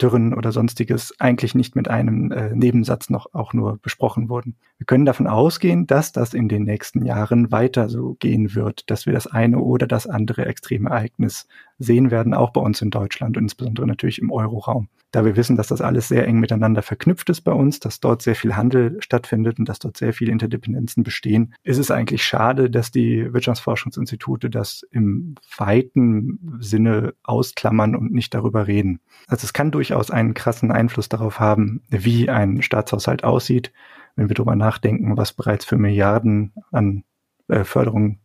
[0.00, 4.56] Dürren oder sonstiges eigentlich nicht mit einem äh, Nebensatz noch auch nur besprochen wurden.
[4.78, 9.06] Wir können davon ausgehen, dass das in den nächsten Jahren weiter so gehen wird, dass
[9.06, 11.48] wir das eine oder das andere extreme Ereignis
[11.78, 15.56] sehen werden, auch bei uns in Deutschland und insbesondere natürlich im Euroraum da wir wissen,
[15.56, 18.98] dass das alles sehr eng miteinander verknüpft ist bei uns, dass dort sehr viel Handel
[19.00, 24.50] stattfindet und dass dort sehr viele Interdependenzen bestehen, ist es eigentlich schade, dass die Wirtschaftsforschungsinstitute
[24.50, 29.00] das im weiten Sinne ausklammern und nicht darüber reden.
[29.26, 33.72] Also es kann durchaus einen krassen Einfluss darauf haben, wie ein Staatshaushalt aussieht,
[34.14, 37.04] wenn wir darüber nachdenken, was bereits für Milliarden an
[37.48, 38.18] äh, Förderung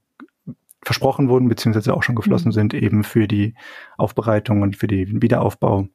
[0.83, 2.53] versprochen wurden, beziehungsweise auch schon geflossen mhm.
[2.53, 3.55] sind, eben für die
[3.97, 5.87] Aufbereitung und für den Wiederaufbau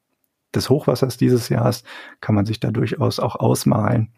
[0.55, 1.85] des Hochwassers dieses Jahres
[2.21, 4.13] kann man sich da durchaus auch ausmalen,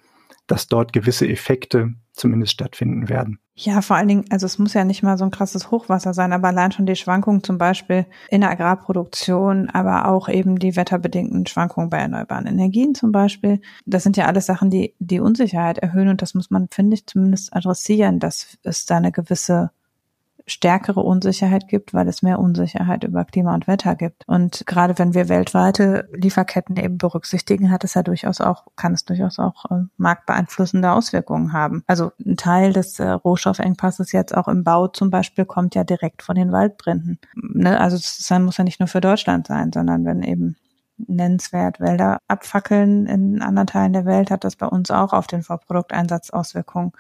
[0.47, 3.39] dass dort gewisse Effekte zumindest stattfinden werden.
[3.55, 6.33] Ja, vor allen Dingen, also es muss ja nicht mal so ein krasses Hochwasser sein,
[6.33, 11.47] aber allein schon die Schwankungen zum Beispiel in der Agrarproduktion, aber auch eben die wetterbedingten
[11.47, 13.61] Schwankungen bei erneuerbaren Energien zum Beispiel.
[13.87, 17.07] Das sind ja alles Sachen, die die Unsicherheit erhöhen und das muss man, finde ich,
[17.07, 19.71] zumindest adressieren, dass es da eine gewisse
[20.51, 24.25] stärkere Unsicherheit gibt, weil es mehr Unsicherheit über Klima und Wetter gibt.
[24.27, 29.05] Und gerade wenn wir weltweite Lieferketten eben berücksichtigen, hat es ja durchaus auch, kann es
[29.05, 31.83] durchaus auch äh, marktbeeinflussende Auswirkungen haben.
[31.87, 36.23] Also ein Teil des äh, Rohstoffengpasses jetzt auch im Bau zum Beispiel kommt ja direkt
[36.23, 37.19] von den Waldbränden.
[37.35, 37.79] Ne?
[37.81, 40.57] Also das muss ja nicht nur für Deutschland sein, sondern wenn eben
[41.09, 45.43] nennenswert Wälder abfackeln in anderen Teilen der Welt, hat das bei uns auch auf den
[45.43, 46.93] Vorprodukteinsatz Auswirkungen.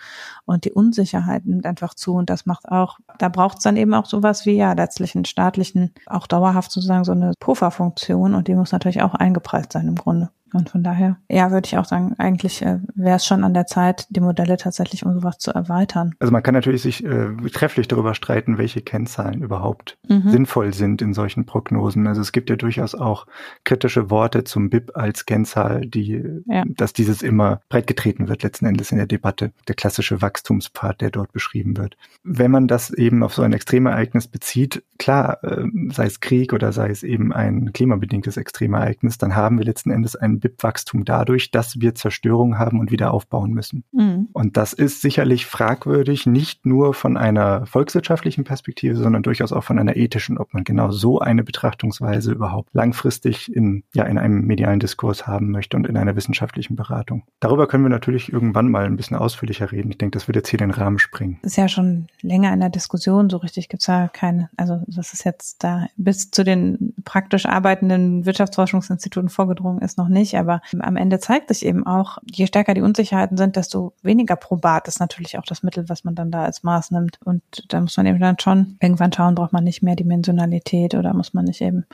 [0.45, 2.15] Und die Unsicherheit nimmt einfach zu.
[2.15, 5.25] Und das macht auch, da braucht es dann eben auch sowas wie ja letztlich einen
[5.25, 8.35] staatlichen, auch dauerhaft sozusagen so eine Pufferfunktion.
[8.35, 10.31] Und die muss natürlich auch eingepreist sein im Grunde.
[10.53, 13.67] Und von daher, ja, würde ich auch sagen, eigentlich äh, wäre es schon an der
[13.67, 16.15] Zeit, die Modelle tatsächlich um sowas zu erweitern.
[16.19, 20.31] Also man kann natürlich sich äh, trefflich darüber streiten, welche Kennzahlen überhaupt mhm.
[20.31, 22.07] sinnvoll sind in solchen Prognosen.
[22.07, 23.27] Also es gibt ja durchaus auch
[23.65, 26.65] kritische Worte zum BIP als Kennzahl, die, ja.
[26.67, 29.53] dass dieses immer breitgetreten wird letzten Endes in der Debatte.
[29.69, 31.97] Der klassische Wachstumspfad, der dort beschrieben wird.
[32.25, 36.73] Wenn man das eben auf so ein Extremereignis bezieht, klar, äh, sei es Krieg oder
[36.73, 41.81] sei es eben ein klimabedingtes Extremereignis, dann haben wir letzten Endes ein BIP-Wachstum dadurch, dass
[41.81, 43.85] wir Zerstörung haben und wieder aufbauen müssen.
[43.93, 44.29] Mhm.
[44.33, 49.79] Und das ist sicherlich fragwürdig, nicht nur von einer volkswirtschaftlichen Perspektive, sondern durchaus auch von
[49.79, 54.81] einer ethischen, ob man genau so eine Betrachtungsweise überhaupt langfristig in, ja, in einem medialen
[54.81, 57.23] Diskurs haben möchte und in einer wissenschaftlichen Beratung.
[57.41, 59.91] Darüber können wir natürlich irgendwann mal ein bisschen ausführlicher reden.
[59.91, 61.39] Ich denke, das wird jetzt hier den Rahmen springen.
[61.43, 64.83] Das ist ja schon länger in der Diskussion, so richtig gibt es ja keine, also
[64.87, 70.41] das ist jetzt da bis zu den praktisch arbeitenden Wirtschaftsforschungsinstituten vorgedrungen ist noch nicht nicht,
[70.41, 74.89] aber am Ende zeigt sich eben auch, je stärker die Unsicherheiten sind, desto weniger probat
[74.89, 77.19] ist natürlich auch das Mittel, was man dann da als Maß nimmt.
[77.25, 81.15] Und da muss man eben dann schon irgendwann schauen, braucht man nicht mehr Dimensionalität oder
[81.15, 81.85] muss man nicht eben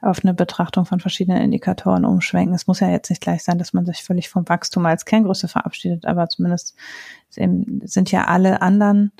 [0.00, 2.54] auf eine Betrachtung von verschiedenen Indikatoren umschwenken.
[2.54, 5.48] Es muss ja jetzt nicht gleich sein, dass man sich völlig vom Wachstum als Kerngröße
[5.48, 6.76] verabschiedet, aber zumindest
[7.28, 9.12] sind ja alle anderen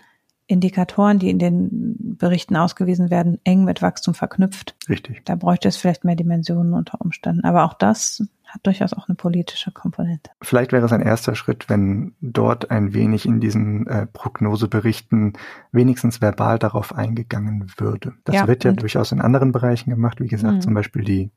[0.46, 4.74] Indikatoren, die in den Berichten ausgewiesen werden, eng mit Wachstum verknüpft.
[4.88, 5.24] Richtig.
[5.24, 7.44] Da bräuchte es vielleicht mehr Dimensionen unter Umständen.
[7.44, 10.30] Aber auch das hat durchaus auch eine politische Komponente.
[10.42, 15.34] Vielleicht wäre es ein erster Schritt, wenn dort ein wenig in diesen äh, Prognoseberichten
[15.72, 18.14] wenigstens verbal darauf eingegangen würde.
[18.24, 20.60] Das ja, wird ja durchaus in anderen Bereichen gemacht, wie gesagt, mh.
[20.60, 21.30] zum Beispiel die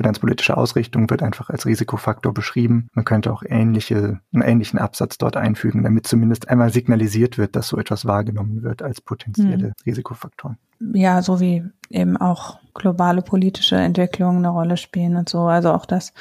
[0.00, 2.88] finanzpolitische Ausrichtung wird einfach als Risikofaktor beschrieben.
[2.94, 7.68] Man könnte auch ähnliche, einen ähnlichen Absatz dort einfügen, damit zumindest einmal signalisiert wird, dass
[7.68, 9.72] so etwas wahrgenommen wird als potenzielle hm.
[9.84, 10.56] Risikofaktoren.
[10.94, 15.40] Ja, so wie eben auch globale politische Entwicklungen eine Rolle spielen und so.
[15.40, 16.14] Also auch das,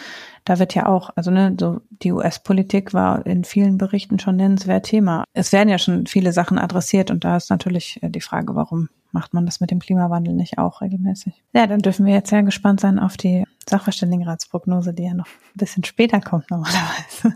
[0.44, 4.88] da wird ja auch, also ne, so die US-Politik war in vielen Berichten schon nennenswert
[4.88, 5.24] Thema.
[5.34, 9.34] Es werden ja schon viele Sachen adressiert und da ist natürlich die Frage, warum macht
[9.34, 11.44] man das mit dem Klimawandel nicht auch regelmäßig?
[11.54, 15.58] Ja, dann dürfen wir jetzt sehr gespannt sein auf die Sachverständigenratsprognose, die ja noch ein
[15.58, 17.36] bisschen später kommt normalerweise.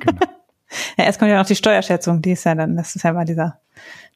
[0.00, 0.20] Genau.
[0.96, 3.24] ja, erst kommt ja noch die Steuerschätzung, die ist ja dann, das ist ja mal
[3.24, 3.60] dieser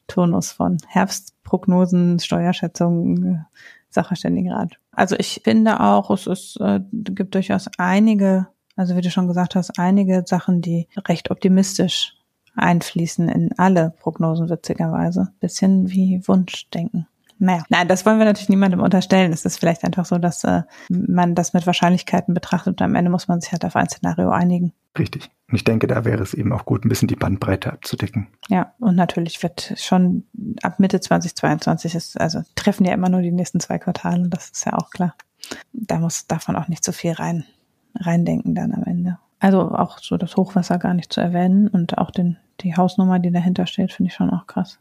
[0.07, 3.45] Turnus von Herbstprognosen, Steuerschätzungen,
[3.89, 4.77] Sachverständigenrat.
[4.91, 9.55] Also ich finde auch, es ist, äh, gibt durchaus einige, also wie du schon gesagt
[9.55, 12.15] hast, einige Sachen, die recht optimistisch
[12.55, 15.31] einfließen in alle Prognosen, witzigerweise.
[15.39, 17.07] Bisschen wie Wunschdenken.
[17.43, 19.33] Naja, nein, das wollen wir natürlich niemandem unterstellen.
[19.33, 23.09] Es ist vielleicht einfach so, dass äh, man das mit Wahrscheinlichkeiten betrachtet und am Ende
[23.09, 24.73] muss man sich halt auf ein Szenario einigen.
[24.95, 25.31] Richtig.
[25.49, 28.27] Und ich denke, da wäre es eben auch gut, ein bisschen die Bandbreite abzudecken.
[28.49, 30.25] Ja, und natürlich wird schon
[30.61, 34.63] ab Mitte 2022 ist, also treffen ja immer nur die nächsten zwei Quartale, das ist
[34.67, 35.15] ja auch klar.
[35.73, 37.43] Da muss davon auch nicht so viel rein,
[37.95, 39.17] reindenken dann am Ende.
[39.39, 43.31] Also auch so das Hochwasser gar nicht zu erwähnen und auch den, die Hausnummer, die
[43.31, 44.77] dahinter steht, finde ich schon auch krass.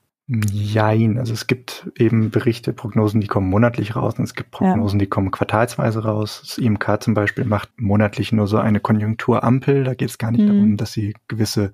[0.53, 5.01] Jein, also es gibt eben Berichte, Prognosen, die kommen monatlich raus und es gibt Prognosen,
[5.01, 5.05] ja.
[5.05, 6.43] die kommen quartalsweise raus.
[6.45, 9.83] Das IMK zum Beispiel macht monatlich nur so eine Konjunkturampel.
[9.83, 10.47] Da geht es gar nicht mhm.
[10.47, 11.73] darum, dass sie gewisse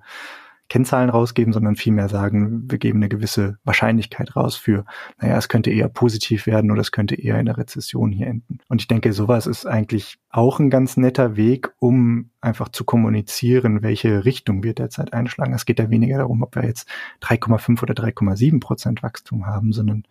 [0.69, 4.85] Kennzahlen rausgeben, sondern vielmehr sagen, wir geben eine gewisse Wahrscheinlichkeit raus für,
[5.19, 8.59] naja, es könnte eher positiv werden oder es könnte eher in einer Rezession hier enden.
[8.67, 13.81] Und ich denke, sowas ist eigentlich auch ein ganz netter Weg, um einfach zu kommunizieren,
[13.81, 15.53] welche Richtung wir derzeit einschlagen.
[15.53, 16.89] Es geht ja weniger darum, ob wir jetzt
[17.21, 20.03] 3,5 oder 3,7 Prozent Wachstum haben, sondern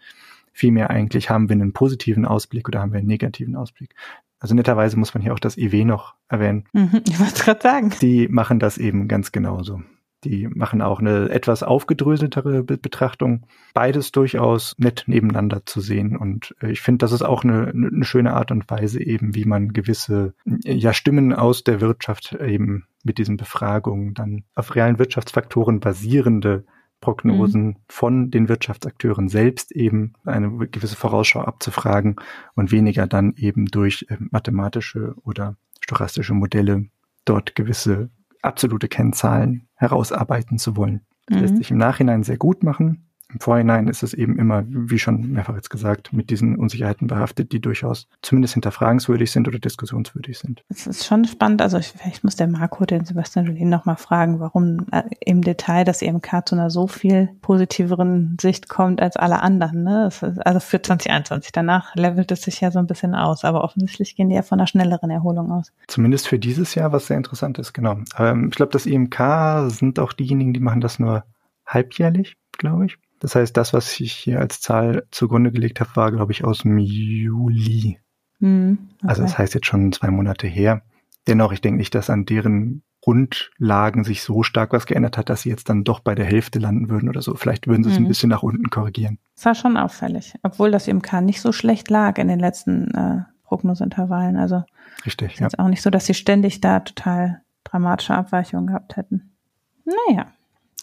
[0.53, 3.95] vielmehr eigentlich haben wir einen positiven Ausblick oder haben wir einen negativen Ausblick.
[4.39, 6.65] Also netterweise muss man hier auch das IW noch erwähnen.
[6.73, 7.93] Mhm, ich wollte gerade sagen.
[8.01, 9.83] Die machen das eben ganz genauso.
[10.27, 13.47] Die machen auch eine etwas aufgedröseltere Betrachtung.
[13.75, 16.17] Beides durchaus nett nebeneinander zu sehen.
[16.17, 19.45] Und äh, ich finde, das ist auch eine, eine schöne Art und Weise eben, wie
[19.45, 25.79] man gewisse ja, Stimmen aus der Wirtschaft eben mit diesen Befragungen dann auf realen Wirtschaftsfaktoren
[25.79, 26.65] basierende
[27.01, 27.77] Prognosen mhm.
[27.89, 32.17] von den Wirtschaftsakteuren selbst eben eine gewisse Vorausschau abzufragen
[32.55, 36.87] und weniger dann eben durch äh, mathematische oder stochastische Modelle
[37.25, 38.11] dort gewisse
[38.43, 41.03] absolute Kennzahlen herausarbeiten zu wollen.
[41.27, 41.43] Das mhm.
[41.43, 43.06] lässt sich im Nachhinein sehr gut machen.
[43.33, 47.53] Im Vorhinein ist es eben immer, wie schon mehrfach jetzt gesagt, mit diesen Unsicherheiten behaftet,
[47.53, 50.63] die durchaus zumindest hinterfragenswürdig sind oder diskussionswürdig sind.
[50.69, 51.61] Es ist schon spannend.
[51.61, 55.85] Also ich, vielleicht muss der Marco den Sebastian Julien nochmal fragen, warum äh, im Detail
[55.85, 59.83] das EMK zu einer so viel positiveren Sicht kommt als alle anderen.
[59.83, 60.07] Ne?
[60.07, 61.51] Ist, also für 2021.
[61.51, 63.45] Danach levelt es sich ja so ein bisschen aus.
[63.45, 65.73] Aber offensichtlich gehen die ja von einer schnelleren Erholung aus.
[65.89, 67.99] Zumindest für dieses Jahr, was sehr interessant ist, genau.
[68.19, 71.25] Ähm, ich glaube, das EMK sind auch diejenigen, die machen das nur
[71.67, 72.99] halbjährlich, glaube ich.
[73.21, 76.59] Das heißt, das, was ich hier als Zahl zugrunde gelegt habe, war, glaube ich, aus
[76.59, 77.99] dem Juli.
[78.41, 79.07] Mhm, okay.
[79.09, 80.83] Also das heißt jetzt schon zwei Monate her.
[81.27, 85.43] Dennoch, ich denke nicht, dass an deren Grundlagen sich so stark was geändert hat, dass
[85.43, 87.37] sie jetzt dann doch bei der Hälfte landen würden oder so.
[87.37, 88.09] Vielleicht würden sie es ein mhm.
[88.09, 89.19] bisschen nach unten korrigieren.
[89.37, 93.23] Das war schon auffällig, obwohl das IMK nicht so schlecht lag in den letzten äh,
[93.45, 94.37] Prognoseintervallen.
[94.37, 94.65] Also
[95.05, 95.47] Richtig, ist ja.
[95.47, 99.37] jetzt auch nicht so, dass sie ständig da total dramatische Abweichungen gehabt hätten.
[99.85, 100.27] Naja,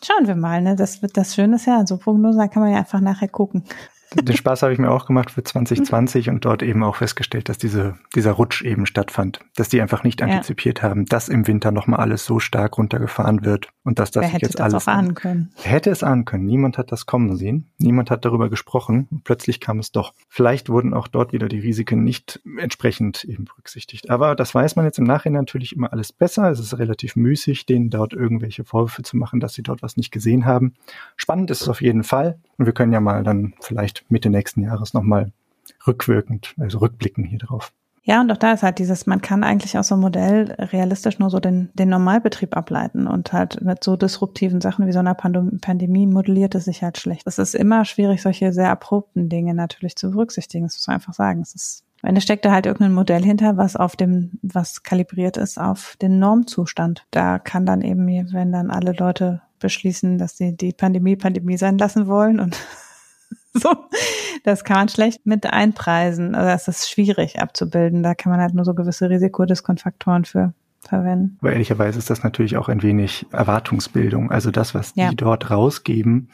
[0.06, 0.76] Schauen wir mal, ne?
[0.76, 3.64] Das wird das Schöne ist ja, so Prognosen, kann man ja einfach nachher gucken.
[4.16, 7.57] Den Spaß habe ich mir auch gemacht für 2020 und dort eben auch festgestellt, dass
[7.57, 9.39] diese, dieser Rutsch eben stattfand.
[9.55, 10.89] Dass die einfach nicht antizipiert ja.
[10.89, 14.45] haben, dass im Winter nochmal alles so stark runtergefahren wird und dass das Wer hätte
[14.45, 14.88] jetzt das alles.
[14.88, 15.51] Auch ahnen können.
[15.55, 16.45] Hätte es ahnen können.
[16.45, 17.72] Niemand hat das kommen sehen.
[17.78, 19.07] Niemand hat darüber gesprochen.
[19.11, 20.14] Und plötzlich kam es doch.
[20.30, 24.09] Vielleicht wurden auch dort wieder die Risiken nicht entsprechend eben berücksichtigt.
[24.09, 26.49] Aber das weiß man jetzt im Nachhinein natürlich immer alles besser.
[26.49, 30.11] Es ist relativ müßig, denen dort irgendwelche Vorwürfe zu machen, dass sie dort was nicht
[30.11, 30.74] gesehen haben.
[31.16, 32.39] Spannend ist es auf jeden Fall.
[32.58, 35.32] Und wir können ja mal dann vielleicht Mitte nächsten Jahres nochmal
[35.88, 37.72] rückwirkend, also rückblicken hier drauf.
[38.06, 41.20] Ja, und auch da ist halt dieses, man kann eigentlich aus so einem Modell realistisch
[41.20, 45.14] nur so den, den Normalbetrieb ableiten und halt mit so disruptiven Sachen wie so einer
[45.14, 47.26] Pandemie modelliert es sich halt schlecht.
[47.28, 50.66] Es ist immer schwierig, solche sehr abrupten Dinge natürlich zu berücksichtigen.
[50.66, 51.39] Das muss man einfach sagen.
[51.41, 55.38] Es ist, am Ende steckt da halt irgendein Modell hinter, was auf dem, was kalibriert
[55.38, 57.06] ist auf den Normzustand.
[57.10, 61.80] Da kann dann eben, wenn dann alle Leute beschließen, dass sie die Pandemie Pandemie sein
[61.80, 62.55] lassen wollen und
[63.53, 63.76] so,
[64.43, 66.36] das kann man schlecht mit einpreisen.
[66.36, 68.03] Also das ist schwierig abzubilden.
[68.03, 71.38] Da kann man halt nur so gewisse Risikodiskonfaktoren für verwenden.
[71.41, 74.32] Aber ehrlicherweise ist das natürlich auch ein wenig Erwartungsbildung.
[74.32, 76.30] Also das, was die dort rausgeben,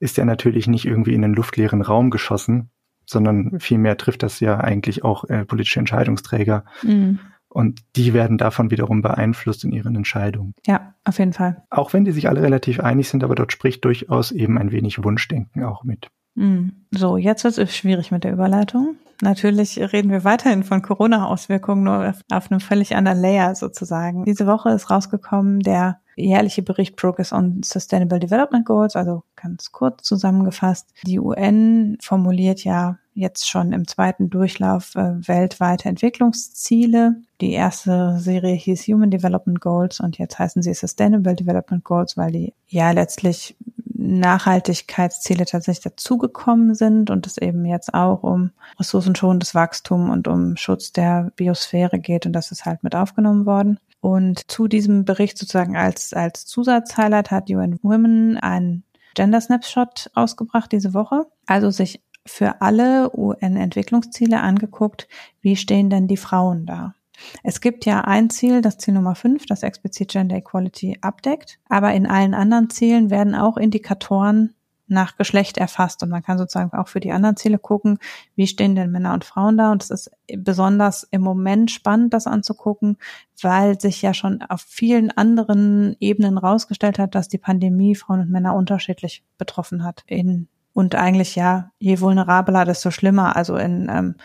[0.00, 2.70] ist ja natürlich nicht irgendwie in einen luftleeren Raum geschossen,
[3.06, 6.64] sondern vielmehr trifft das ja eigentlich auch äh, politische Entscheidungsträger.
[6.82, 7.20] Mhm.
[7.56, 10.52] Und die werden davon wiederum beeinflusst in ihren Entscheidungen.
[10.66, 11.62] Ja, auf jeden Fall.
[11.70, 15.02] Auch wenn die sich alle relativ einig sind, aber dort spricht durchaus eben ein wenig
[15.02, 16.08] Wunschdenken auch mit.
[16.34, 16.72] Hm.
[16.90, 18.96] So, jetzt wird es schwierig mit der Überleitung.
[19.22, 24.26] Natürlich reden wir weiterhin von Corona-Auswirkungen, nur auf einem völlig anderen Layer sozusagen.
[24.26, 30.02] Diese Woche ist rausgekommen der jährliche Bericht Progress on Sustainable Development Goals, also ganz kurz
[30.02, 30.92] zusammengefasst.
[31.06, 37.16] Die UN formuliert ja jetzt schon im zweiten Durchlauf äh, weltweite Entwicklungsziele.
[37.40, 42.30] Die erste Serie hieß Human Development Goals und jetzt heißen sie Sustainable Development Goals, weil
[42.30, 43.56] die ja letztlich
[43.94, 50.92] Nachhaltigkeitsziele tatsächlich dazugekommen sind und es eben jetzt auch um ressourcenschonendes Wachstum und um Schutz
[50.92, 53.80] der Biosphäre geht und das ist halt mit aufgenommen worden.
[54.00, 58.84] Und zu diesem Bericht sozusagen als, als Zusatzhighlight hat UN Women ein
[59.16, 61.26] Gender Snapshot ausgebracht diese Woche.
[61.46, 65.08] Also sich für alle UN-Entwicklungsziele angeguckt,
[65.40, 66.94] wie stehen denn die Frauen da?
[67.42, 71.94] Es gibt ja ein Ziel, das Ziel Nummer 5, das explizit Gender Equality abdeckt, aber
[71.94, 74.54] in allen anderen Zielen werden auch Indikatoren
[74.88, 76.02] nach Geschlecht erfasst.
[76.02, 77.98] Und man kann sozusagen auch für die anderen Ziele gucken,
[78.34, 79.72] wie stehen denn Männer und Frauen da?
[79.72, 82.98] Und es ist besonders im Moment spannend, das anzugucken,
[83.40, 88.30] weil sich ja schon auf vielen anderen Ebenen rausgestellt hat, dass die Pandemie Frauen und
[88.30, 93.34] Männer unterschiedlich betroffen hat in und eigentlich ja, je vulnerabler, desto schlimmer.
[93.34, 94.16] Also in ähm,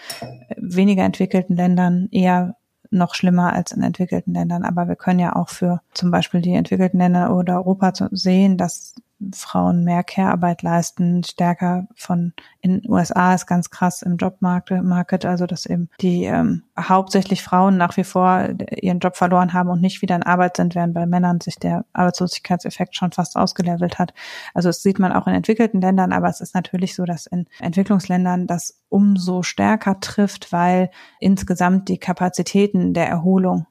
[0.57, 2.57] weniger entwickelten Ländern eher
[2.89, 4.65] noch schlimmer als in entwickelten Ländern.
[4.65, 8.95] Aber wir können ja auch für zum Beispiel die entwickelten Länder oder Europa sehen, dass
[9.33, 15.45] Frauen mehr Care-Arbeit leisten, stärker von in den USA ist ganz krass im Jobmarket, also
[15.45, 20.01] dass eben die ähm, hauptsächlich Frauen nach wie vor ihren Job verloren haben und nicht
[20.01, 24.13] wieder in Arbeit sind, während bei Männern sich der Arbeitslosigkeitseffekt schon fast ausgelevelt hat.
[24.53, 27.47] Also das sieht man auch in entwickelten Ländern, aber es ist natürlich so, dass in
[27.59, 33.65] Entwicklungsländern das umso stärker trifft, weil insgesamt die Kapazitäten der Erholung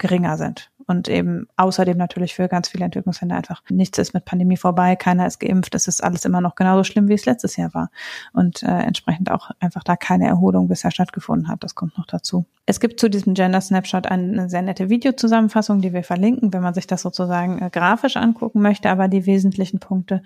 [0.00, 0.72] geringer sind.
[0.86, 5.24] Und eben außerdem natürlich für ganz viele Entwicklungsländer einfach nichts ist mit Pandemie vorbei, keiner
[5.24, 7.90] ist geimpft, es ist alles immer noch genauso schlimm, wie es letztes Jahr war.
[8.32, 11.62] Und äh, entsprechend auch einfach da keine Erholung bisher stattgefunden hat.
[11.62, 12.44] Das kommt noch dazu.
[12.66, 16.74] Es gibt zu diesem Gender Snapshot eine sehr nette Videozusammenfassung, die wir verlinken, wenn man
[16.74, 20.24] sich das sozusagen äh, grafisch angucken möchte, aber die wesentlichen Punkte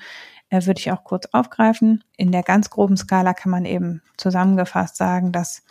[0.48, 2.02] äh, würde ich auch kurz aufgreifen.
[2.16, 5.62] In der ganz groben Skala kann man eben zusammengefasst sagen, dass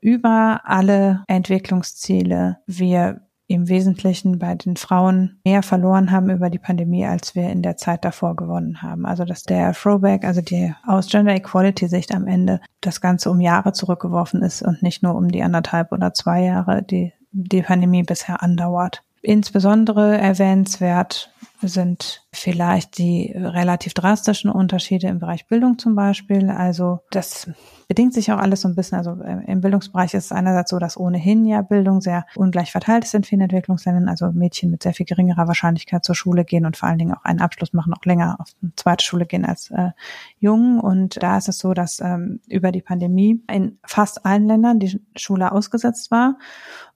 [0.00, 7.06] über alle Entwicklungsziele wir im Wesentlichen bei den Frauen mehr verloren haben über die Pandemie,
[7.06, 9.06] als wir in der Zeit davor gewonnen haben.
[9.06, 13.40] Also dass der Throwback, also die aus Gender Equality Sicht am Ende das Ganze um
[13.40, 18.02] Jahre zurückgeworfen ist und nicht nur um die anderthalb oder zwei Jahre, die die Pandemie
[18.02, 19.02] bisher andauert.
[19.22, 26.50] Insbesondere erwähnenswert sind vielleicht die relativ drastischen Unterschiede im Bereich Bildung zum Beispiel.
[26.50, 27.50] Also das
[27.88, 28.98] bedingt sich auch alles so ein bisschen.
[28.98, 33.04] Also äh, im Bildungsbereich ist es einerseits so, dass ohnehin ja Bildung sehr ungleich verteilt
[33.04, 34.08] ist in vielen Entwicklungsländern.
[34.08, 37.24] Also Mädchen mit sehr viel geringerer Wahrscheinlichkeit zur Schule gehen und vor allen Dingen auch
[37.24, 39.90] einen Abschluss machen, auch länger auf eine zweite Schule gehen als äh,
[40.38, 40.78] Jungen.
[40.78, 45.00] Und da ist es so, dass ähm, über die Pandemie in fast allen Ländern die
[45.16, 46.36] Schule ausgesetzt war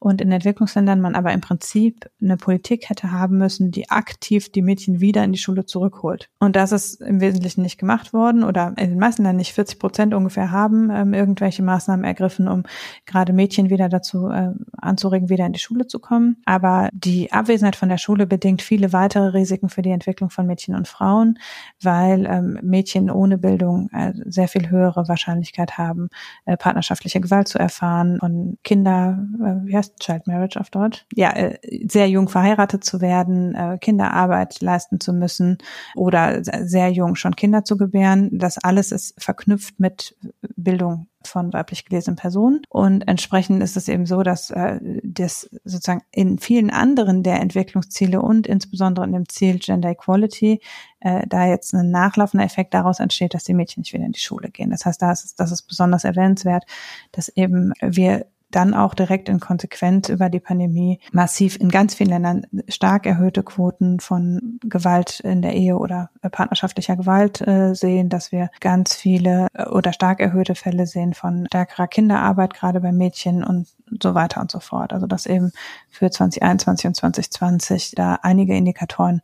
[0.03, 4.61] und in Entwicklungsländern man aber im Prinzip eine Politik hätte haben müssen, die aktiv die
[4.61, 6.29] Mädchen wieder in die Schule zurückholt.
[6.41, 9.79] Und das ist im Wesentlichen nicht gemacht worden oder in den meisten Ländern nicht 40
[9.79, 12.65] Prozent ungefähr haben ähm, irgendwelche Maßnahmen ergriffen, um
[13.07, 16.43] gerade Mädchen wieder dazu äh, anzuregen, wieder in die Schule zu kommen.
[16.47, 20.75] Aber die Abwesenheit von der Schule bedingt viele weitere Risiken für die Entwicklung von Mädchen
[20.75, 21.39] und Frauen,
[21.81, 26.09] weil ähm, Mädchen ohne Bildung äh, sehr viel höhere Wahrscheinlichkeit haben,
[26.45, 31.05] äh, partnerschaftliche Gewalt zu erfahren und Kinder, äh, wie heißt Child Marriage auf Deutsch?
[31.15, 35.59] Ja, äh, sehr jung verheiratet zu werden, äh, Kinderarbeit leisten zu müssen
[35.95, 38.31] oder sehr jung schon Kinder zu gebären.
[38.33, 40.17] Das alles ist verknüpft mit
[40.57, 42.63] Bildung von weiblich gelesenen Personen.
[42.69, 48.21] Und entsprechend ist es eben so, dass äh, das sozusagen in vielen anderen der Entwicklungsziele
[48.21, 50.61] und insbesondere in dem Ziel Gender Equality
[51.01, 54.21] äh, da jetzt ein nachlaufender Effekt daraus entsteht, dass die Mädchen nicht wieder in die
[54.21, 54.71] Schule gehen.
[54.71, 56.65] Das heißt, da ist das ist besonders erwähnenswert,
[57.13, 62.11] dass eben wir dann auch direkt in Konsequenz über die Pandemie massiv in ganz vielen
[62.11, 68.33] Ländern stark erhöhte Quoten von Gewalt in der Ehe oder partnerschaftlicher Gewalt äh, sehen, dass
[68.33, 73.45] wir ganz viele äh, oder stark erhöhte Fälle sehen von stärkerer Kinderarbeit, gerade bei Mädchen
[73.45, 73.69] und
[74.03, 74.93] so weiter und so fort.
[74.93, 75.53] Also dass eben
[75.89, 79.23] für 2021 und 2020 da einige Indikatoren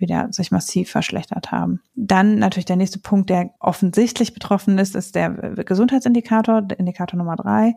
[0.00, 1.80] wieder sich massiv verschlechtert haben.
[1.94, 7.74] Dann natürlich der nächste Punkt, der offensichtlich betroffen ist, ist der Gesundheitsindikator, Indikator Nummer drei,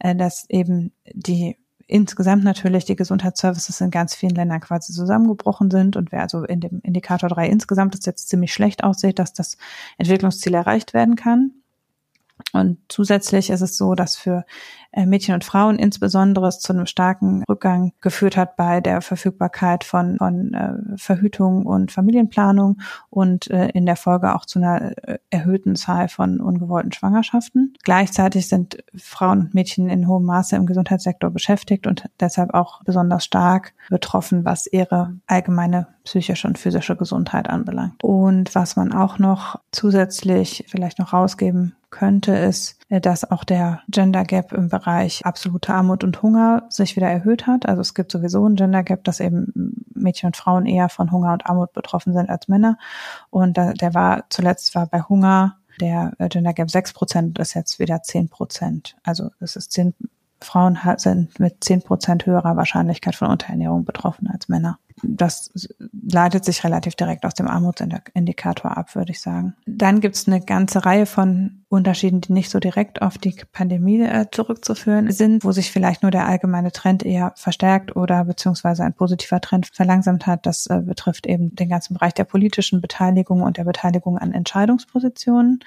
[0.00, 6.10] dass eben die insgesamt natürlich die Gesundheitsservices in ganz vielen Ländern quasi zusammengebrochen sind und
[6.10, 9.56] wer also in dem Indikator drei insgesamt es jetzt ziemlich schlecht aussieht, dass das
[9.98, 11.52] Entwicklungsziel erreicht werden kann.
[12.52, 14.44] Und zusätzlich ist es so, dass für
[14.85, 19.84] äh, Mädchen und Frauen insbesondere es zu einem starken Rückgang geführt hat bei der Verfügbarkeit
[19.84, 22.78] von, von äh, Verhütung und Familienplanung
[23.10, 27.74] und äh, in der Folge auch zu einer äh, erhöhten Zahl von ungewollten Schwangerschaften.
[27.82, 33.24] Gleichzeitig sind Frauen und Mädchen in hohem Maße im Gesundheitssektor beschäftigt und deshalb auch besonders
[33.24, 38.02] stark betroffen, was ihre allgemeine psychische und physische Gesundheit anbelangt.
[38.02, 43.82] Und was man auch noch zusätzlich vielleicht noch rausgeben könnte, ist, äh, dass auch der
[43.88, 47.66] Gender Gap im Bereich absolute Armut und Hunger sich wieder erhöht hat.
[47.66, 51.32] Also es gibt sowieso ein Gender Gap, dass eben Mädchen und Frauen eher von Hunger
[51.32, 52.78] und Armut betroffen sind als Männer.
[53.30, 57.78] Und der war zuletzt war bei Hunger der äh, Gender Gap 6 Prozent, ist jetzt
[57.78, 58.96] wieder 10 Prozent.
[59.02, 59.94] Also es ist 10
[60.40, 64.78] Frauen sind mit 10 Prozent höherer Wahrscheinlichkeit von Unterernährung betroffen als Männer.
[65.02, 65.50] Das
[66.10, 69.54] leitet sich relativ direkt aus dem Armutsindikator ab, würde ich sagen.
[69.66, 74.00] Dann gibt es eine ganze Reihe von Unterschieden, die nicht so direkt auf die Pandemie
[74.00, 78.94] äh, zurückzuführen sind, wo sich vielleicht nur der allgemeine Trend eher verstärkt oder beziehungsweise ein
[78.94, 80.46] positiver Trend verlangsamt hat.
[80.46, 85.60] Das äh, betrifft eben den ganzen Bereich der politischen Beteiligung und der Beteiligung an Entscheidungspositionen.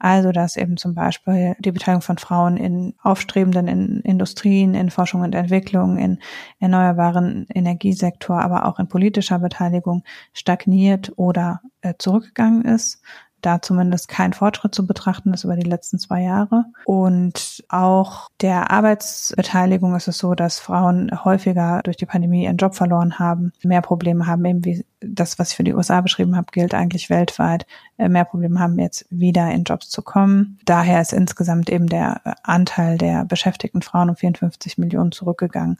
[0.00, 5.20] Also dass eben zum Beispiel die Beteiligung von Frauen in aufstrebenden in Industrien, in Forschung
[5.20, 6.18] und Entwicklung, in
[6.58, 13.02] erneuerbaren Energiesektor, aber auch in politischer Beteiligung stagniert oder äh, zurückgegangen ist
[13.44, 16.64] da zumindest kein Fortschritt zu betrachten ist über die letzten zwei Jahre.
[16.86, 22.74] Und auch der Arbeitsbeteiligung ist es so, dass Frauen häufiger durch die Pandemie ihren Job
[22.74, 26.46] verloren haben, mehr Probleme haben, eben wie das, was ich für die USA beschrieben habe,
[26.52, 27.66] gilt eigentlich weltweit,
[27.98, 30.58] äh, mehr Probleme haben, jetzt wieder in Jobs zu kommen.
[30.64, 35.76] Daher ist insgesamt eben der Anteil der beschäftigten Frauen um 54 Millionen zurückgegangen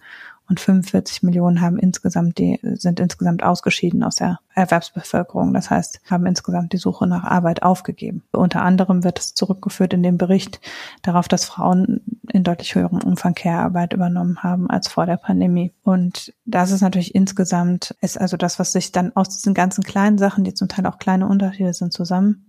[0.49, 5.55] und 45 Millionen haben insgesamt die, sind insgesamt ausgeschieden aus der Erwerbsbevölkerung.
[5.55, 8.23] Das heißt, haben insgesamt die Suche nach Arbeit aufgegeben.
[8.31, 10.61] Unter anderem wird es zurückgeführt in dem Bericht
[11.03, 15.73] darauf, dass Frauen in deutlich höherem Umfang Care-Arbeit übernommen haben als vor der Pandemie.
[15.83, 20.19] Und das ist natürlich insgesamt, ist also das, was sich dann aus diesen ganzen kleinen
[20.19, 22.45] Sachen, die zum Teil auch kleine Unterschiede sind, zusammen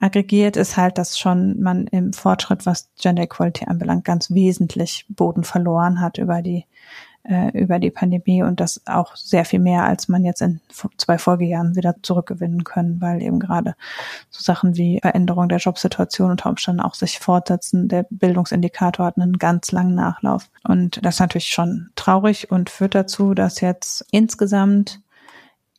[0.00, 5.44] aggregiert, ist halt, dass schon man im Fortschritt, was Gender Equality anbelangt, ganz wesentlich Boden
[5.44, 6.66] verloren hat über die
[7.28, 10.60] äh, über die Pandemie und das auch sehr viel mehr, als man jetzt in
[10.96, 13.74] zwei Folgejahren wieder zurückgewinnen können, weil eben gerade
[14.30, 17.88] so Sachen wie Veränderung der Jobsituation unter Umständen auch sich fortsetzen.
[17.88, 20.48] Der Bildungsindikator hat einen ganz langen Nachlauf.
[20.64, 25.00] Und das ist natürlich schon traurig und führt dazu, dass jetzt insgesamt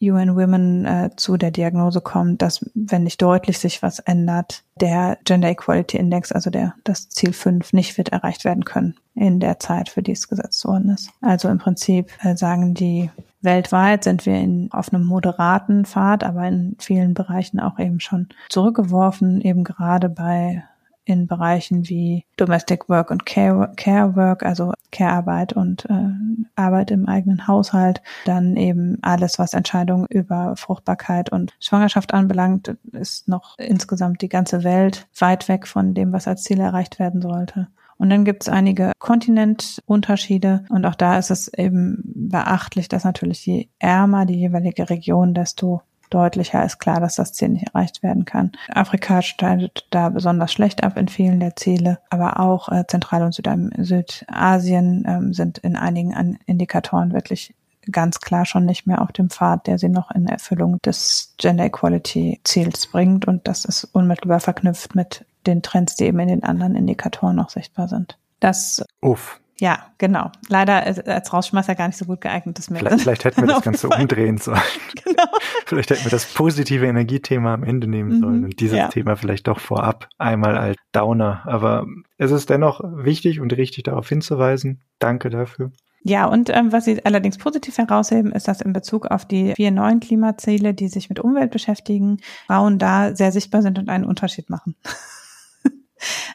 [0.01, 5.17] UN Women äh, zu der Diagnose kommt, dass wenn nicht deutlich sich was ändert, der
[5.25, 9.59] Gender Equality Index, also der das Ziel 5, nicht wird erreicht werden können in der
[9.59, 11.09] Zeit, für die es gesetzt worden ist.
[11.21, 13.09] Also im Prinzip äh, sagen die
[13.41, 18.27] weltweit sind wir in, auf einem moderaten Pfad, aber in vielen Bereichen auch eben schon
[18.49, 20.63] zurückgeworfen, eben gerade bei
[21.05, 26.11] in Bereichen wie Domestic Work und Care, Care Work, also Care-Arbeit und äh,
[26.55, 28.01] Arbeit im eigenen Haushalt.
[28.25, 34.63] Dann eben alles, was Entscheidungen über Fruchtbarkeit und Schwangerschaft anbelangt, ist noch insgesamt die ganze
[34.63, 37.67] Welt weit weg von dem, was als Ziel erreicht werden sollte.
[37.99, 43.45] Und dann gibt es einige Kontinentunterschiede und auch da ist es eben beachtlich, dass natürlich
[43.45, 48.26] je ärmer die jeweilige Region, desto deutlicher ist klar, dass das Ziel nicht erreicht werden
[48.26, 48.51] kann.
[48.70, 53.34] Afrika schneidet da besonders schlecht ab in vielen der Ziele, aber auch äh, Zentral- und
[53.34, 57.53] Südam Südasien ähm, sind in einigen Indikatoren wirklich
[57.91, 61.66] ganz klar schon nicht mehr auf dem Pfad, der sie noch in Erfüllung des Gender
[61.66, 63.28] Equality Ziels bringt.
[63.28, 67.49] Und das ist unmittelbar verknüpft mit den Trends, die eben in den anderen Indikatoren noch
[67.49, 68.18] sichtbar sind.
[68.39, 69.39] Das Uff.
[69.60, 70.32] Ja, genau.
[70.47, 72.57] Leider als Rausschmeißer gar nicht so gut geeignet.
[72.57, 74.60] Das vielleicht, vielleicht hätten wir das Ganze umdrehen sollen.
[75.03, 75.24] Genau.
[75.66, 78.20] vielleicht hätten wir das positive Energiethema am Ende nehmen mhm.
[78.20, 78.88] sollen und dieses ja.
[78.89, 81.41] Thema vielleicht doch vorab einmal als Downer.
[81.45, 81.86] Aber
[82.18, 84.82] es ist dennoch wichtig und richtig darauf hinzuweisen.
[84.99, 85.72] Danke dafür.
[86.03, 89.72] Ja, und ähm, was Sie allerdings positiv herausheben, ist, dass in Bezug auf die vier
[89.72, 94.49] neuen Klimaziele, die sich mit Umwelt beschäftigen, Frauen da sehr sichtbar sind und einen Unterschied
[94.49, 94.76] machen.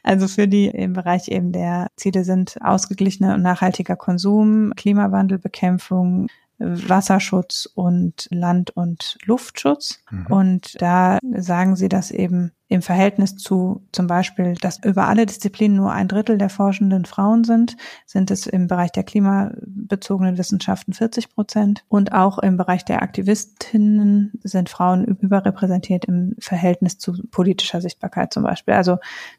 [0.03, 6.29] Also für die im Bereich eben der Ziele sind ausgeglichener und nachhaltiger Konsum, Klimawandelbekämpfung,
[6.59, 10.01] Wasserschutz und Land- und Luftschutz.
[10.11, 10.27] Mhm.
[10.27, 15.77] Und da sagen sie, dass eben im Verhältnis zu zum Beispiel, dass über alle Disziplinen
[15.77, 17.77] nur ein Drittel der Forschenden Frauen sind,
[18.07, 21.85] sind es im Bereich der klimabezogenen Wissenschaften 40 Prozent.
[21.89, 28.43] Und auch im Bereich der Aktivistinnen sind Frauen überrepräsentiert im Verhältnis zu politischer Sichtbarkeit zum
[28.43, 28.75] Beispiel.
[28.75, 28.93] Also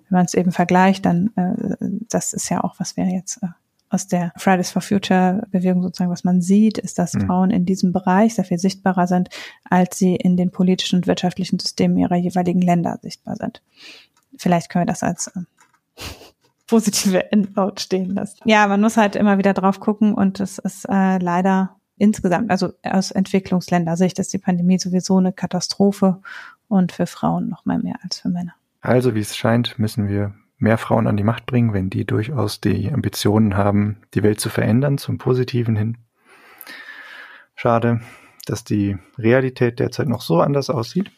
[0.09, 1.75] wenn man es eben vergleicht, dann äh,
[2.09, 3.47] das ist ja auch, was wir jetzt äh,
[3.95, 7.21] aus der Fridays for Future Bewegung sozusagen, was man sieht, ist, dass mhm.
[7.21, 9.29] Frauen in diesem Bereich sehr viel sichtbarer sind,
[9.69, 13.63] als sie in den politischen und wirtschaftlichen Systemen ihrer jeweiligen Länder sichtbar sind.
[14.37, 15.41] Vielleicht können wir das als äh,
[16.67, 18.37] positive Endnote stehen lassen.
[18.45, 22.73] Ja, man muss halt immer wieder drauf gucken und es ist äh, leider insgesamt, also
[22.83, 26.21] aus Entwicklungsländersicht ist die Pandemie sowieso eine Katastrophe
[26.67, 28.53] und für Frauen noch mal mehr als für Männer.
[28.81, 32.61] Also wie es scheint, müssen wir mehr Frauen an die Macht bringen, wenn die durchaus
[32.61, 35.97] die Ambitionen haben, die Welt zu verändern, zum Positiven hin.
[37.55, 38.01] Schade,
[38.45, 41.11] dass die Realität derzeit noch so anders aussieht.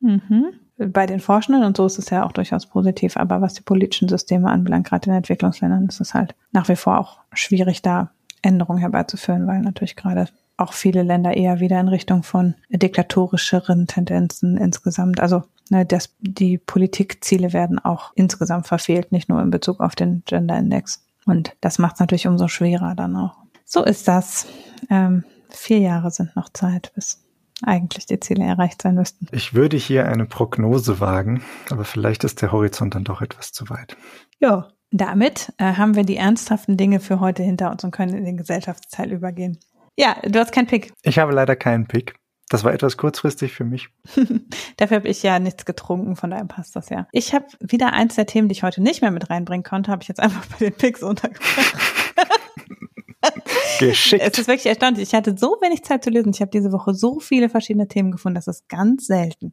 [0.00, 0.52] Mhm.
[0.76, 4.08] Bei den Forschenden und so ist es ja auch durchaus positiv, aber was die politischen
[4.08, 8.10] Systeme anbelangt, gerade in Entwicklungsländern, ist es halt nach wie vor auch schwierig, da
[8.42, 10.26] Änderungen herbeizuführen, weil natürlich gerade
[10.56, 15.20] auch viele Länder eher wieder in Richtung von diktatorischeren Tendenzen insgesamt.
[15.20, 20.22] Also ne, das, die Politikziele werden auch insgesamt verfehlt, nicht nur in Bezug auf den
[20.26, 21.04] Gender Index.
[21.26, 23.36] Und das macht es natürlich umso schwerer dann auch.
[23.64, 24.46] So ist das.
[24.90, 25.24] Ähm,
[25.56, 27.22] Vier Jahre sind noch Zeit, bis
[27.62, 29.28] eigentlich die Ziele erreicht sein müssten.
[29.30, 33.70] Ich würde hier eine Prognose wagen, aber vielleicht ist der Horizont dann doch etwas zu
[33.70, 33.96] weit.
[34.40, 38.24] Ja, damit äh, haben wir die ernsthaften Dinge für heute hinter uns und können in
[38.24, 39.58] den Gesellschaftsteil übergehen.
[39.96, 40.92] Ja, du hast keinen Pick.
[41.02, 42.14] Ich habe leider keinen Pick.
[42.54, 43.88] Das war etwas kurzfristig für mich.
[44.76, 47.08] Dafür habe ich ja nichts getrunken, von daher passt das ja.
[47.10, 50.02] Ich habe wieder eins der Themen, die ich heute nicht mehr mit reinbringen konnte, habe
[50.02, 51.74] ich jetzt einfach bei den Picks untergebracht.
[53.80, 54.22] Geschickt.
[54.24, 55.02] Es ist wirklich erstaunlich.
[55.02, 56.30] Ich hatte so wenig Zeit zu lesen.
[56.32, 58.36] Ich habe diese Woche so viele verschiedene Themen gefunden.
[58.36, 59.52] Das ist ganz selten.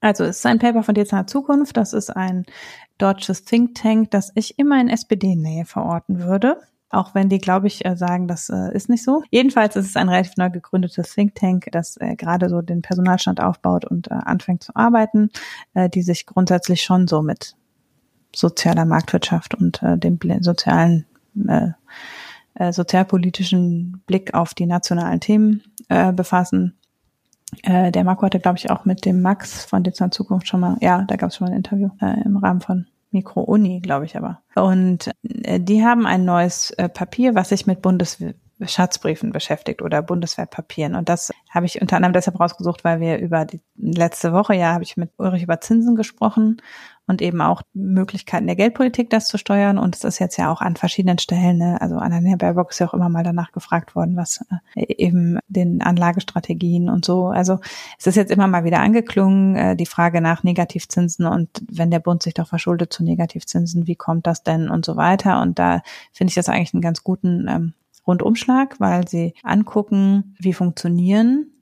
[0.00, 1.76] Also es ist ein Paper von Dezernat Zukunft.
[1.76, 2.46] Das ist ein
[2.96, 6.58] deutsches Think Tank, das ich immer in SPD-Nähe verorten würde.
[6.90, 9.22] Auch wenn die, glaube ich, äh, sagen, das äh, ist nicht so.
[9.30, 13.42] Jedenfalls ist es ein relativ neu gegründetes Think Tank, das äh, gerade so den Personalstand
[13.42, 15.30] aufbaut und anfängt zu arbeiten,
[15.74, 17.56] die sich grundsätzlich schon so mit
[18.34, 21.04] sozialer Marktwirtschaft und dem sozialen
[22.70, 25.62] sozialpolitischen Blick auf die nationalen Themen
[26.14, 26.76] befassen.
[27.64, 31.02] der Marco hatte, glaube ich, auch mit dem Max von Dezernat Zukunft schon mal, ja,
[31.02, 31.90] da gab es schon mal ein Interview
[32.24, 34.42] im Rahmen von Mikro-Uni, glaube ich aber.
[34.54, 40.94] Und äh, die haben ein neues äh, Papier, was sich mit Bundesschatzbriefen beschäftigt oder Bundeswertpapieren.
[40.94, 44.72] Und das habe ich unter anderem deshalb rausgesucht, weil wir über die letzte Woche ja
[44.72, 46.60] habe ich mit Ulrich über Zinsen gesprochen
[47.08, 49.78] und eben auch Möglichkeiten der Geldpolitik, das zu steuern.
[49.78, 52.86] Und es ist jetzt ja auch an verschiedenen Stellen, ne, also Annalena Baerbock ist ja
[52.86, 54.44] auch immer mal danach gefragt worden, was
[54.76, 57.28] äh, eben den Anlagestrategien und so.
[57.28, 57.58] Also
[57.98, 62.00] es ist jetzt immer mal wieder angeklungen, äh, die Frage nach Negativzinsen und wenn der
[62.00, 65.40] Bund sich doch verschuldet zu Negativzinsen, wie kommt das denn und so weiter.
[65.40, 65.80] Und da
[66.12, 67.72] finde ich das eigentlich einen ganz guten ähm,
[68.06, 71.52] Rundumschlag, weil sie angucken, wie funktionieren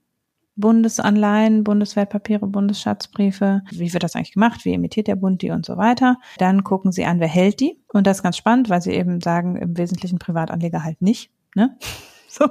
[0.57, 3.62] Bundesanleihen, Bundeswertpapiere, Bundesschatzbriefe.
[3.70, 4.64] Wie wird das eigentlich gemacht?
[4.64, 6.16] Wie emittiert der Bund die und so weiter?
[6.38, 7.78] Dann gucken sie an, wer hält die.
[7.92, 11.30] Und das ist ganz spannend, weil sie eben sagen, im Wesentlichen Privatanleger halt nicht.
[11.54, 11.76] Ne?
[12.28, 12.44] So.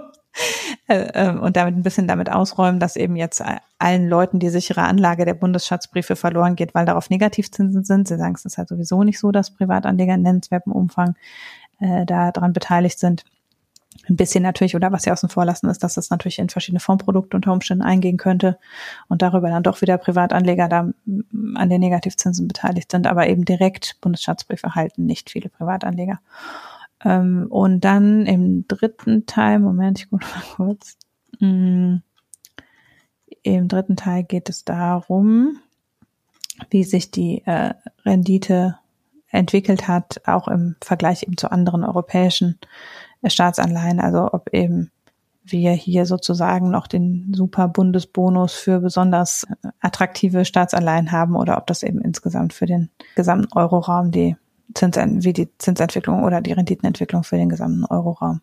[0.87, 3.43] Äh, ähm, und damit ein bisschen damit ausräumen, dass eben jetzt
[3.77, 8.07] allen Leuten die sichere Anlage der Bundesschatzbriefe verloren geht, weil darauf Negativzinsen sind.
[8.07, 11.15] Sie sagen, es ist halt sowieso nicht so, dass Privatanleger in nennenswertem Umfang
[11.79, 13.25] äh, daran beteiligt sind
[14.09, 16.79] ein bisschen natürlich, oder was sie außen vor lassen, ist, dass das natürlich in verschiedene
[16.79, 18.57] Fondsprodukte unter Umständen eingehen könnte
[19.07, 20.89] und darüber dann doch wieder Privatanleger da
[21.55, 26.19] an den Negativzinsen beteiligt sind, aber eben direkt Bundesschatzbriefe halten nicht viele Privatanleger.
[27.03, 30.97] Ähm, und dann im dritten Teil, Moment, ich gucke mal kurz.
[31.39, 31.97] Mm,
[33.43, 35.59] Im dritten Teil geht es darum,
[36.69, 37.73] wie sich die äh,
[38.05, 38.77] Rendite
[39.29, 42.57] entwickelt hat, auch im Vergleich eben zu anderen europäischen
[43.29, 44.91] Staatsanleihen, also ob eben
[45.43, 49.45] wir hier sozusagen noch den super Bundesbonus für besonders
[49.79, 54.35] attraktive Staatsanleihen haben oder ob das eben insgesamt für den gesamten Euroraum die
[54.73, 58.41] Zins, wie die Zinsentwicklung oder die Renditenentwicklung für den gesamten Euroraum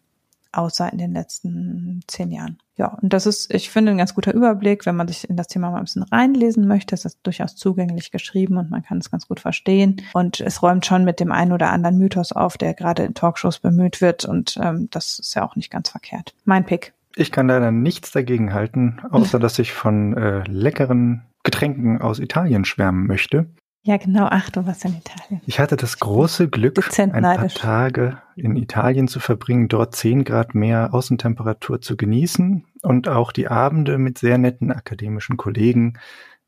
[0.52, 2.58] aussah in den letzten zehn Jahren.
[2.76, 5.46] Ja, und das ist, ich finde, ein ganz guter Überblick, wenn man sich in das
[5.46, 6.94] Thema mal ein bisschen reinlesen möchte.
[6.94, 10.00] Es ist durchaus zugänglich geschrieben und man kann es ganz gut verstehen.
[10.14, 13.58] Und es räumt schon mit dem einen oder anderen Mythos auf, der gerade in Talkshows
[13.58, 14.24] bemüht wird.
[14.24, 16.34] Und ähm, das ist ja auch nicht ganz verkehrt.
[16.44, 16.94] Mein Pick.
[17.14, 22.64] Ich kann leider nichts dagegen halten, außer dass ich von äh, leckeren Getränken aus Italien
[22.64, 23.46] schwärmen möchte.
[23.84, 24.28] Ja, genau.
[24.30, 25.40] Ach, du warst in Italien.
[25.44, 30.54] Ich hatte das große Glück, ein paar Tage in Italien zu verbringen, dort zehn Grad
[30.54, 35.98] mehr Außentemperatur zu genießen und auch die Abende mit sehr netten akademischen Kollegen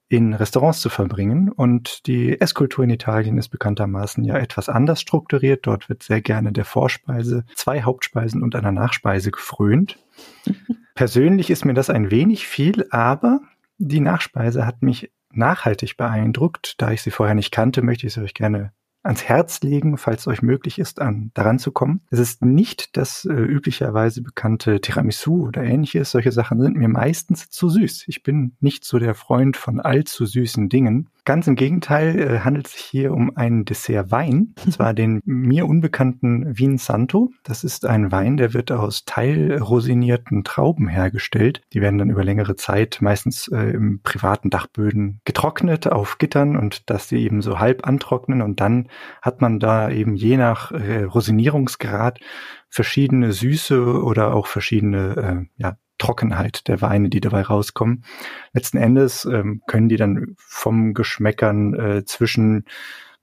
[0.09, 1.51] in Restaurants zu verbringen.
[1.51, 5.67] Und die Esskultur in Italien ist bekanntermaßen ja etwas anders strukturiert.
[5.67, 9.99] Dort wird sehr gerne der Vorspeise, zwei Hauptspeisen und einer Nachspeise gefrönt.
[10.95, 13.41] Persönlich ist mir das ein wenig viel, aber
[13.79, 16.81] die Nachspeise hat mich nachhaltig beeindruckt.
[16.81, 18.73] Da ich sie vorher nicht kannte, möchte ich sie euch gerne
[19.05, 22.01] ans Herz legen, falls euch möglich ist, an, daran zu kommen.
[22.11, 26.11] Es ist nicht das äh, üblicherweise bekannte Tiramisu oder ähnliches.
[26.11, 28.05] Solche Sachen sind mir meistens zu süß.
[28.09, 31.11] Ich bin nicht so der Freund von allzu süßen Dingen.
[31.27, 35.21] Ganz im Gegenteil äh, handelt es sich hier um einen Dessert Wein, und zwar den
[35.25, 37.31] mir unbekannten Vin Santo.
[37.45, 41.63] Das ist ein Wein, der wird aus teilrosinierten Trauben hergestellt.
[41.73, 46.91] Die werden dann über längere Zeit meistens äh, im privaten Dachböden getrocknet auf Gittern und
[46.91, 48.89] dass sie eben so halb antrocknen und dann
[49.23, 52.21] hat man da eben je nach äh, Rosinierungsgrad
[52.69, 58.05] verschiedene Süße oder auch verschiedene äh, ja, Trockenheit der Weine, die dabei rauskommen.
[58.53, 62.65] Letzten Endes ähm, können die dann vom Geschmäckern äh, zwischen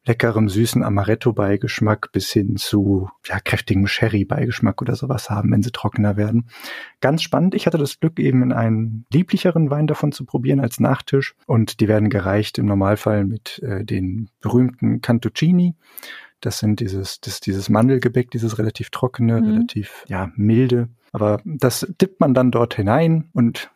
[0.03, 6.17] leckerem süßen Amaretto-Beigeschmack bis hin zu ja, kräftigem Sherry-Beigeschmack oder sowas haben, wenn sie trockener
[6.17, 6.49] werden.
[7.01, 7.53] Ganz spannend.
[7.53, 11.35] Ich hatte das Glück, eben in einen lieblicheren Wein davon zu probieren als Nachtisch.
[11.45, 15.75] Und die werden gereicht im Normalfall mit äh, den berühmten Cantuccini.
[16.39, 19.47] Das sind dieses, das, dieses Mandelgebäck, dieses relativ trockene, mhm.
[19.47, 23.71] relativ ja, milde Aber das tippt man dann dort hinein und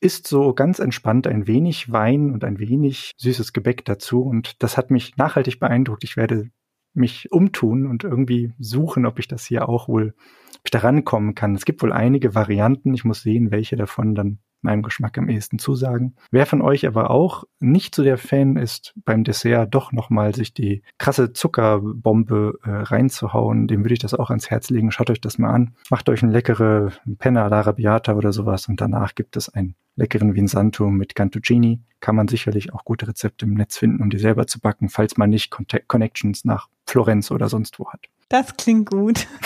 [0.00, 4.22] isst so ganz entspannt ein wenig Wein und ein wenig süßes Gebäck dazu.
[4.22, 6.04] Und das hat mich nachhaltig beeindruckt.
[6.04, 6.50] Ich werde
[6.94, 10.14] mich umtun und irgendwie suchen, ob ich das hier auch wohl,
[10.56, 11.54] ob ich da rankommen kann.
[11.54, 12.94] Es gibt wohl einige Varianten.
[12.94, 16.14] Ich muss sehen, welche davon dann meinem Geschmack am ehesten zusagen.
[16.30, 20.52] Wer von euch aber auch nicht so der Fan ist, beim Dessert doch nochmal sich
[20.54, 24.90] die krasse Zuckerbombe äh, reinzuhauen, dem würde ich das auch ans Herz legen.
[24.90, 25.74] Schaut euch das mal an.
[25.90, 30.88] Macht euch eine leckere Penna all'arabiata oder sowas und danach gibt es einen leckeren Vinsanto
[30.88, 31.80] mit Cantuccini.
[32.00, 35.16] Kann man sicherlich auch gute Rezepte im Netz finden, um die selber zu backen, falls
[35.16, 35.50] man nicht
[35.88, 38.06] Connections nach Florenz oder sonst wo hat.
[38.28, 39.26] Das klingt gut.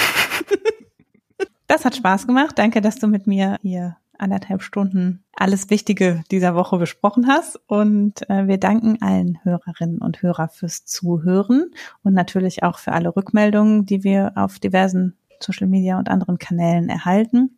[1.73, 2.59] Das hat Spaß gemacht.
[2.59, 7.61] Danke, dass du mit mir hier anderthalb Stunden alles Wichtige dieser Woche besprochen hast.
[7.67, 11.71] Und äh, wir danken allen Hörerinnen und Hörer fürs Zuhören
[12.03, 16.89] und natürlich auch für alle Rückmeldungen, die wir auf diversen Social Media und anderen Kanälen
[16.89, 17.57] erhalten.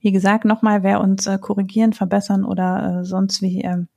[0.00, 3.88] Wie gesagt, nochmal, wer uns äh, korrigieren, verbessern oder äh, sonst wie ähm,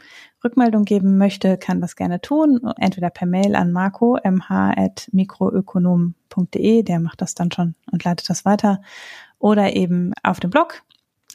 [0.43, 2.61] Rückmeldung geben möchte, kann das gerne tun.
[2.77, 8.81] Entweder per Mail an marco mh.mikroökonom.de, der macht das dann schon und leitet das weiter.
[9.39, 10.81] Oder eben auf dem Blog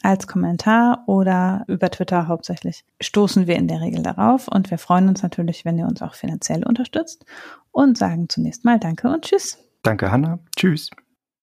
[0.03, 5.09] als Kommentar oder über Twitter hauptsächlich stoßen wir in der Regel darauf und wir freuen
[5.09, 7.25] uns natürlich, wenn ihr uns auch finanziell unterstützt
[7.71, 9.57] und sagen zunächst mal Danke und Tschüss.
[9.81, 10.39] Danke, Hanna.
[10.55, 10.89] Tschüss.